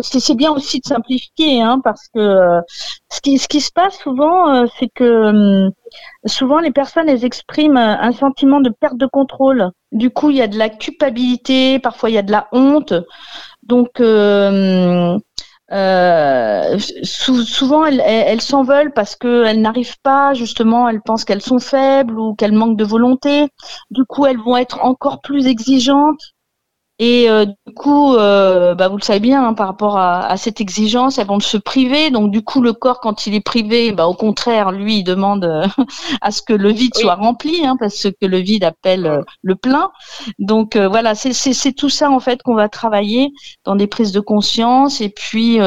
c'est 0.02 0.36
bien 0.36 0.52
aussi 0.52 0.80
de 0.80 0.88
simplifier, 0.88 1.62
hein, 1.62 1.80
parce 1.84 2.08
que 2.14 2.20
euh, 2.20 2.62
ce 3.10 3.22
qui 3.22 3.38
ce 3.38 3.48
qui 3.48 3.62
se 3.62 3.72
passe 3.72 3.98
souvent, 4.00 4.54
euh, 4.54 4.66
c'est 4.80 4.90
que 4.94 5.66
hum, 5.66 5.72
souvent 6.26 6.60
les 6.60 6.72
personnes 6.72 7.10
elles 7.10 7.26
expriment 7.26 7.78
un 7.78 8.12
sentiment 8.12 8.60
de 8.60 8.70
perte 8.70 8.98
de 8.98 9.06
contrôle. 9.06 9.72
Du 9.92 10.10
coup, 10.10 10.30
il 10.30 10.38
y 10.38 10.42
a 10.42 10.48
de 10.48 10.58
la 10.58 10.70
culpabilité, 10.70 11.80
parfois 11.80 12.10
il 12.10 12.14
y 12.14 12.18
a 12.18 12.24
de 12.24 12.32
la 12.32 12.48
honte. 12.52 12.94
Donc 13.64 14.00
euh, 14.00 15.18
euh, 15.72 16.78
souvent, 17.04 17.86
elles, 17.86 18.02
elles 18.06 18.42
s'en 18.42 18.64
veulent 18.64 18.94
parce 18.94 19.16
qu'elles 19.16 19.62
n'arrivent 19.62 20.00
pas, 20.02 20.34
justement, 20.34 20.88
elles 20.88 21.02
pensent 21.02 21.26
qu'elles 21.26 21.42
sont 21.42 21.60
faibles 21.60 22.18
ou 22.20 22.36
qu'elles 22.36 22.54
manquent 22.54 22.78
de 22.78 22.86
volonté. 22.86 23.48
Du 23.92 24.06
coup, 24.06 24.26
elles 24.26 24.40
vont 24.40 24.58
être 24.58 24.80
encore 24.84 25.22
plus 25.22 25.48
exigeantes 25.48 26.37
et 27.00 27.30
euh, 27.30 27.46
du 27.46 27.74
coup, 27.76 28.16
euh, 28.16 28.74
bah, 28.74 28.88
vous 28.88 28.98
le 28.98 29.04
savez 29.04 29.20
bien, 29.20 29.46
hein, 29.46 29.54
par 29.54 29.68
rapport 29.68 30.00
à, 30.00 30.26
à, 30.26 30.36
cette 30.36 30.62
exigence, 30.62 31.20
elles 31.20 31.28
vont 31.28 31.40
se 31.40 31.58
priver. 31.58 32.10
Donc 32.10 32.32
du 32.32 32.42
coup, 32.42 32.60
le 32.60 32.74
corps, 32.74 33.00
quand 33.02 33.28
il 33.28 33.36
est 33.36 33.42
privé, 33.42 33.92
bah, 33.92 34.08
au 34.08 34.16
contraire, 34.16 34.72
lui, 34.72 35.00
il 35.00 35.04
demande 35.04 35.46
euh, 35.46 35.68
à 36.22 36.32
ce 36.32 36.42
que 36.42 36.54
le 36.54 36.72
vide 36.72 36.96
soit 36.96 37.14
rempli, 37.14 37.66
hein, 37.66 37.76
parce 37.80 38.08
que 38.20 38.26
le 38.26 38.40
vide 38.40 38.64
appelle 38.64 39.06
euh, 39.06 39.22
le 39.44 39.56
plein. 39.56 39.92
Donc 40.40 40.76
euh, 40.76 40.88
voilà, 40.88 41.14
c'est 41.14 41.74
tout 41.74 41.90
ça 41.90 42.10
en 42.10 42.20
fait 42.20 42.42
qu'on 42.42 42.56
va 42.56 42.68
travailler 42.68 43.32
dans 43.64 43.76
des 43.76 43.88
prises 43.88 44.12
de 44.12 44.20
conscience 44.20 45.00
et 45.02 45.10
puis 45.10 45.60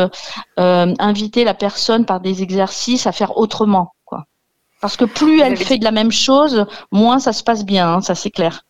inviter 0.57 1.45
la 1.45 1.55
personne 1.55 2.05
par 2.05 2.21
des 2.21 2.43
exercices 2.43 3.07
à 3.07 3.13
faire 3.13 3.37
autrement. 3.39 3.93
Quoi. 4.05 4.25
Parce 4.81 4.97
que 4.97 5.05
plus 5.05 5.41
elle 5.41 5.57
fait 5.57 5.79
de 5.79 5.85
la 5.85 5.93
même 5.93 6.13
chose, 6.13 6.67
moins 6.91 7.19
ça 7.19 7.33
se 7.33 7.45
passe 7.45 7.65
bien, 7.65 7.95
hein, 7.95 8.01
ça 8.01 8.15
c'est 8.15 8.31
clair. 8.31 8.65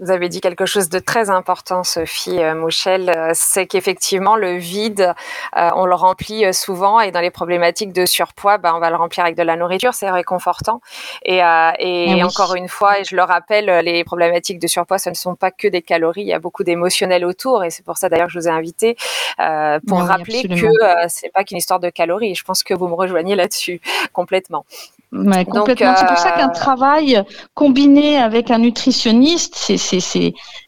Vous 0.00 0.12
avez 0.12 0.28
dit 0.28 0.40
quelque 0.40 0.64
chose 0.64 0.88
de 0.90 1.00
très 1.00 1.28
important, 1.28 1.82
Sophie 1.82 2.40
euh, 2.40 2.54
Mouchel, 2.54 3.10
euh, 3.10 3.32
c'est 3.34 3.66
qu'effectivement 3.66 4.36
le 4.36 4.56
vide, 4.56 5.12
euh, 5.56 5.70
on 5.74 5.86
le 5.86 5.94
remplit 5.96 6.44
euh, 6.44 6.52
souvent 6.52 7.00
et 7.00 7.10
dans 7.10 7.20
les 7.20 7.32
problématiques 7.32 7.92
de 7.92 8.06
surpoids, 8.06 8.58
bah, 8.58 8.74
on 8.76 8.78
va 8.78 8.90
le 8.90 8.96
remplir 8.96 9.24
avec 9.24 9.36
de 9.36 9.42
la 9.42 9.56
nourriture, 9.56 9.94
c'est 9.94 10.08
réconfortant. 10.08 10.80
Et, 11.24 11.42
euh, 11.42 11.72
oui. 11.80 12.22
encore 12.22 12.54
une 12.54 12.68
fois, 12.68 13.00
et 13.00 13.04
je 13.04 13.16
le 13.16 13.22
rappelle, 13.22 13.66
les 13.84 14.04
problématiques 14.04 14.60
de 14.60 14.68
surpoids, 14.68 14.98
ce 14.98 15.10
ne 15.10 15.16
sont 15.16 15.34
pas 15.34 15.50
que 15.50 15.66
des 15.66 15.82
calories, 15.82 16.22
il 16.22 16.28
y 16.28 16.32
a 16.32 16.38
beaucoup 16.38 16.62
d'émotionnel 16.62 17.24
autour 17.24 17.64
et 17.64 17.70
c'est 17.70 17.84
pour 17.84 17.98
ça 17.98 18.08
d'ailleurs 18.08 18.28
que 18.28 18.34
je 18.34 18.38
vous 18.38 18.46
ai 18.46 18.52
invité 18.52 18.96
pour 19.88 19.98
oui, 19.98 20.06
rappeler 20.06 20.42
absolument. 20.44 20.74
que 20.74 21.08
c'est 21.08 21.32
pas 21.32 21.42
qu'une 21.42 21.58
histoire 21.58 21.80
de 21.80 21.90
calories. 21.90 22.36
Je 22.36 22.44
pense 22.44 22.62
que 22.62 22.72
vous 22.72 22.86
me 22.86 22.94
rejoignez 22.94 23.34
là-dessus 23.34 23.80
complètement. 24.12 24.64
Ouais, 25.10 25.44
complètement. 25.46 25.94
C'est 25.96 26.06
pour 26.06 26.18
ça 26.18 26.32
qu'un 26.32 26.50
travail 26.50 27.22
combiné 27.54 28.18
avec 28.18 28.50
un 28.50 28.58
nutritionniste, 28.58 29.54
c'est 29.56 29.87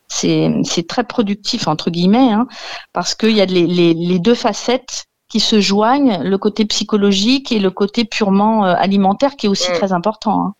c'est 0.08 0.86
très 0.88 1.04
productif 1.04 1.68
entre 1.68 1.90
guillemets, 1.90 2.32
hein, 2.32 2.46
parce 2.92 3.14
qu'il 3.14 3.32
y 3.32 3.40
a 3.40 3.46
les, 3.46 3.66
les, 3.66 3.94
les, 3.94 4.18
deux 4.18 4.34
facettes 4.34 5.06
qui 5.28 5.40
se 5.40 5.60
joignent, 5.60 6.22
le 6.22 6.38
côté 6.38 6.64
psychologique 6.64 7.52
et 7.52 7.60
le 7.60 7.70
côté 7.70 8.04
purement 8.04 8.64
euh, 8.64 8.74
alimentaire 8.76 9.36
qui 9.36 9.46
est 9.46 9.48
aussi 9.48 9.70
mmh. 9.70 9.74
très 9.74 9.92
important. 9.92 10.46
Hein. 10.46 10.54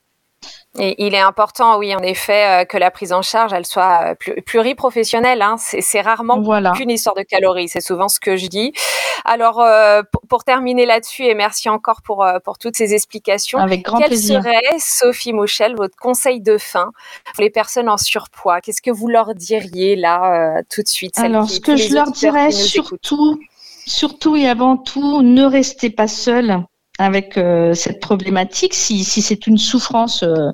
Et 0.79 1.05
il 1.05 1.15
est 1.15 1.21
important, 1.21 1.79
oui, 1.79 1.95
en 1.97 2.01
effet, 2.01 2.63
euh, 2.63 2.65
que 2.65 2.79
la 2.79 2.93
prise 2.93 3.13
en 3.13 3.23
charge, 3.23 3.53
elle 3.53 3.67
soit 3.67 4.15
euh, 4.29 4.41
pluriprofessionnelle. 4.47 5.43
Hein. 5.43 5.57
C'est 5.59 6.01
rarement 6.01 6.41
voilà. 6.41 6.71
qu'une 6.73 6.91
histoire 6.91 7.17
de 7.17 7.23
calories. 7.23 7.69
C'est 7.69 7.81
souvent 7.81 8.09
ce 8.09 8.21
que 8.21 8.37
je 8.37 8.47
dis. 8.47 8.73
Alors, 9.25 9.61
euh, 9.61 10.03
pour, 10.29 10.45
terminer 10.45 10.87
là-dessus, 10.87 11.25
et 11.25 11.35
merci 11.35 11.69
encore 11.69 12.03
pour, 12.03 12.27
pour 12.45 12.57
toutes 12.57 12.77
ces 12.77 12.95
explications. 12.95 13.59
Avec 13.59 13.83
grand 13.85 13.99
Quel 13.99 14.09
plaisir. 14.09 14.43
serait, 14.43 14.79
Sophie 14.79 15.33
Mouchel, 15.33 15.75
votre 15.75 15.97
conseil 15.97 16.41
de 16.41 16.57
fin 16.57 16.93
pour 17.35 17.43
les 17.43 17.51
personnes 17.51 17.89
en 17.89 17.97
surpoids? 17.97 18.61
Qu'est-ce 18.61 18.83
que 18.83 18.93
vous 18.93 19.09
leur 19.09 19.35
diriez 19.35 19.97
là, 19.97 20.57
euh, 20.59 20.63
tout 20.73 20.83
de 20.83 20.89
suite 20.89 21.19
Alors, 21.19 21.47
qui, 21.47 21.55
ce 21.55 21.61
que 21.61 21.77
je 21.77 21.93
leur 21.93 22.13
dirais 22.13 22.53
surtout, 22.53 23.41
surtout 23.87 24.37
et 24.37 24.49
avant 24.49 24.77
tout, 24.77 25.23
ne 25.23 25.45
restez 25.45 25.91
pas 25.91 26.09
seul 26.09 26.65
avec 27.01 27.39
euh, 27.39 27.73
cette 27.73 27.99
problématique. 27.99 28.75
Si, 28.75 29.05
c'est 29.05 29.47
une 29.47 29.57
souffrance 29.57 30.23
euh, 30.23 30.51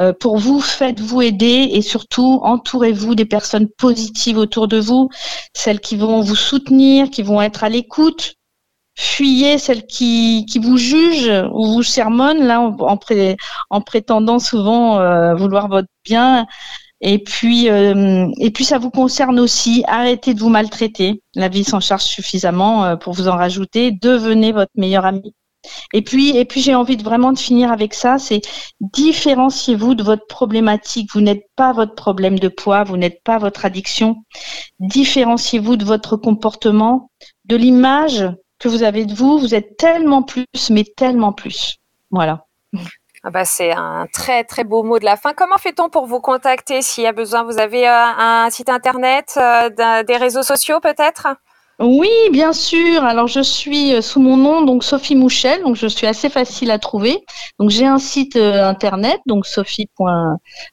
euh, 0.00 0.12
pour 0.12 0.38
vous, 0.38 0.60
faites-vous 0.60 1.22
aider 1.22 1.70
et 1.72 1.82
surtout 1.82 2.40
entourez-vous 2.44 3.16
des 3.16 3.24
personnes 3.24 3.68
positives 3.68 4.38
autour 4.38 4.68
de 4.68 4.78
vous, 4.78 5.08
celles 5.54 5.80
qui 5.80 5.96
vont 5.96 6.20
vous 6.20 6.36
soutenir, 6.36 7.10
qui 7.10 7.22
vont 7.22 7.42
être 7.42 7.64
à 7.64 7.68
l'écoute. 7.68 8.34
fuyez 8.96 9.58
celles 9.58 9.84
qui, 9.86 10.46
vous 10.62 10.76
jugent 10.76 11.32
ou 11.52 11.72
vous 11.72 11.82
sermonnent 11.82 12.44
là 12.46 12.60
en, 12.60 12.76
en, 13.70 13.80
prétendant 13.80 14.38
souvent 14.38 15.34
vouloir 15.34 15.68
votre 15.68 15.88
bien. 16.04 16.46
Et 17.00 17.18
puis, 17.18 17.66
et 17.66 18.50
puis 18.54 18.64
ça 18.64 18.78
vous 18.78 18.90
concerne 18.90 19.40
aussi. 19.40 19.82
Arrêtez 19.88 20.34
de 20.34 20.40
vous 20.40 20.50
maltraiter. 20.50 21.22
La 21.34 21.48
vie 21.48 21.64
s'en 21.64 21.80
charge 21.80 22.04
suffisamment 22.04 22.96
pour 22.98 23.14
vous 23.14 23.28
en 23.28 23.36
rajouter. 23.36 23.90
Devenez 23.90 24.52
votre 24.52 24.72
meilleur 24.76 25.04
ami. 25.06 25.34
Et 25.92 26.02
puis, 26.02 26.46
j'ai 26.56 26.74
envie 26.74 26.96
de 26.96 27.02
vraiment 27.02 27.32
de 27.32 27.38
finir 27.38 27.70
avec 27.70 27.94
ça, 27.94 28.18
c'est 28.18 28.40
différenciez-vous 28.80 29.94
de 29.94 30.02
votre 30.02 30.26
problématique. 30.26 31.10
Vous 31.12 31.20
n'êtes 31.20 31.46
pas 31.56 31.72
votre 31.72 31.94
problème 31.94 32.38
de 32.38 32.48
poids, 32.48 32.84
vous 32.84 32.96
n'êtes 32.96 33.22
pas 33.22 33.38
votre 33.38 33.64
addiction. 33.64 34.16
Différenciez-vous 34.80 35.76
de 35.76 35.84
votre 35.84 36.16
comportement, 36.16 37.10
de 37.44 37.56
l'image 37.56 38.24
que 38.58 38.68
vous 38.68 38.82
avez 38.82 39.04
de 39.04 39.14
vous. 39.14 39.38
Vous 39.38 39.54
êtes 39.54 39.76
tellement 39.76 40.22
plus, 40.22 40.46
mais 40.70 40.84
tellement 40.84 41.32
plus. 41.32 41.78
Voilà. 42.10 42.46
Ah 43.24 43.30
bah 43.30 43.44
c'est 43.44 43.70
un 43.70 44.08
très 44.12 44.42
très 44.42 44.64
beau 44.64 44.82
mot 44.82 44.98
de 44.98 45.04
la 45.04 45.16
fin. 45.16 45.32
Comment 45.32 45.56
fait-on 45.56 45.88
pour 45.88 46.06
vous 46.06 46.20
contacter? 46.20 46.82
S'il 46.82 47.04
y 47.04 47.06
a 47.06 47.12
besoin 47.12 47.44
Vous 47.44 47.58
avez 47.58 47.88
euh, 47.88 47.92
un 47.92 48.50
site 48.50 48.68
internet, 48.68 49.34
euh, 49.36 50.02
des 50.02 50.16
réseaux 50.16 50.42
sociaux 50.42 50.80
peut-être? 50.80 51.28
Oui, 51.82 52.10
bien 52.30 52.52
sûr. 52.52 53.02
Alors 53.02 53.26
je 53.26 53.40
suis 53.40 53.92
euh, 53.92 54.00
sous 54.00 54.20
mon 54.20 54.36
nom, 54.36 54.62
donc 54.62 54.84
Sophie 54.84 55.16
Mouchel, 55.16 55.62
donc 55.62 55.74
je 55.74 55.88
suis 55.88 56.06
assez 56.06 56.30
facile 56.30 56.70
à 56.70 56.78
trouver. 56.78 57.24
Donc 57.58 57.70
j'ai 57.70 57.86
un 57.86 57.98
site 57.98 58.36
euh, 58.36 58.64
internet, 58.64 59.20
donc 59.26 59.46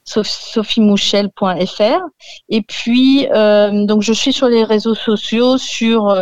sophiemouchel.fr. 0.04 2.02
Et 2.50 2.62
puis 2.62 3.28
euh, 3.32 3.86
donc 3.86 4.04
je 4.04 4.14
suis 4.14 4.32
sur 4.32 4.48
les 4.48 4.64
réseaux 4.64 4.94
sociaux, 4.94 5.58
sur 5.58 6.16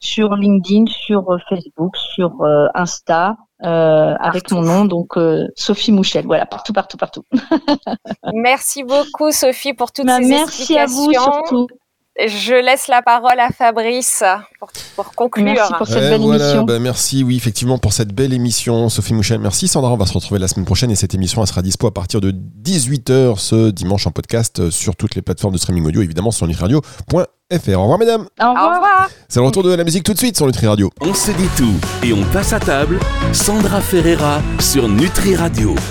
sur 0.00 0.34
LinkedIn, 0.34 0.86
sur 0.90 1.24
Facebook, 1.48 1.96
sur 1.96 2.32
Insta. 2.74 3.36
avec 3.60 4.50
mon 4.50 4.62
nom, 4.62 4.84
donc 4.84 5.16
Sophie 5.54 5.92
Mouchel. 5.92 6.26
Voilà, 6.26 6.44
partout, 6.44 6.72
partout, 6.72 6.96
partout. 6.96 7.22
merci 8.34 8.82
beaucoup, 8.82 9.30
Sophie, 9.30 9.74
pour 9.74 9.92
toutes 9.92 10.06
bah, 10.06 10.18
ces 10.18 10.28
merci 10.28 10.72
explications. 10.72 11.08
Merci 11.08 11.16
à 11.16 11.26
vous 11.30 11.32
surtout. 11.32 11.68
Je 12.16 12.54
laisse 12.54 12.86
la 12.86 13.02
parole 13.02 13.40
à 13.40 13.48
Fabrice 13.48 14.22
pour, 14.60 14.70
pour 14.94 15.14
conclure. 15.14 15.44
Merci 15.44 15.72
pour 15.76 15.86
cette 15.86 15.98
belle 16.10 16.22
émission. 16.22 16.62
Bah, 16.62 16.78
merci, 16.78 17.24
oui, 17.24 17.36
effectivement, 17.36 17.78
pour 17.78 17.92
cette 17.92 18.12
belle 18.14 18.32
émission. 18.32 18.88
Sophie 18.88 19.14
Mouchel, 19.14 19.40
merci. 19.40 19.66
Sandra, 19.66 19.92
on 19.92 19.96
va 19.96 20.06
se 20.06 20.12
retrouver 20.12 20.38
la 20.38 20.46
semaine 20.46 20.64
prochaine 20.64 20.92
et 20.92 20.94
cette 20.94 21.14
émission 21.14 21.42
elle 21.42 21.48
sera 21.48 21.62
dispo 21.62 21.88
à 21.88 21.92
partir 21.94 22.20
de 22.20 22.30
18h 22.30 23.38
ce 23.38 23.70
dimanche 23.70 24.06
en 24.06 24.12
podcast 24.12 24.60
euh, 24.60 24.70
sur 24.70 24.94
toutes 24.94 25.16
les 25.16 25.22
plateformes 25.22 25.54
de 25.54 25.58
streaming 25.58 25.86
audio, 25.86 26.02
évidemment 26.02 26.30
sur 26.30 26.46
nutriradio.fr. 26.46 27.18
Au 27.18 27.82
revoir, 27.82 27.98
mesdames. 27.98 28.26
Au 28.40 28.48
revoir. 28.50 29.10
C'est 29.28 29.40
le 29.40 29.46
retour 29.46 29.64
de 29.64 29.74
la 29.74 29.82
musique 29.82 30.04
tout 30.04 30.12
de 30.12 30.18
suite 30.18 30.36
sur 30.36 30.46
Nutri 30.46 30.68
Radio. 30.68 30.90
On 31.00 31.14
se 31.14 31.32
dit 31.32 31.48
tout 31.56 31.74
et 32.06 32.12
on 32.12 32.22
passe 32.32 32.52
à 32.52 32.60
table. 32.60 33.00
Sandra 33.32 33.80
Ferreira 33.80 34.40
sur 34.60 34.88
Nutri 34.88 35.34
Radio. 35.34 35.74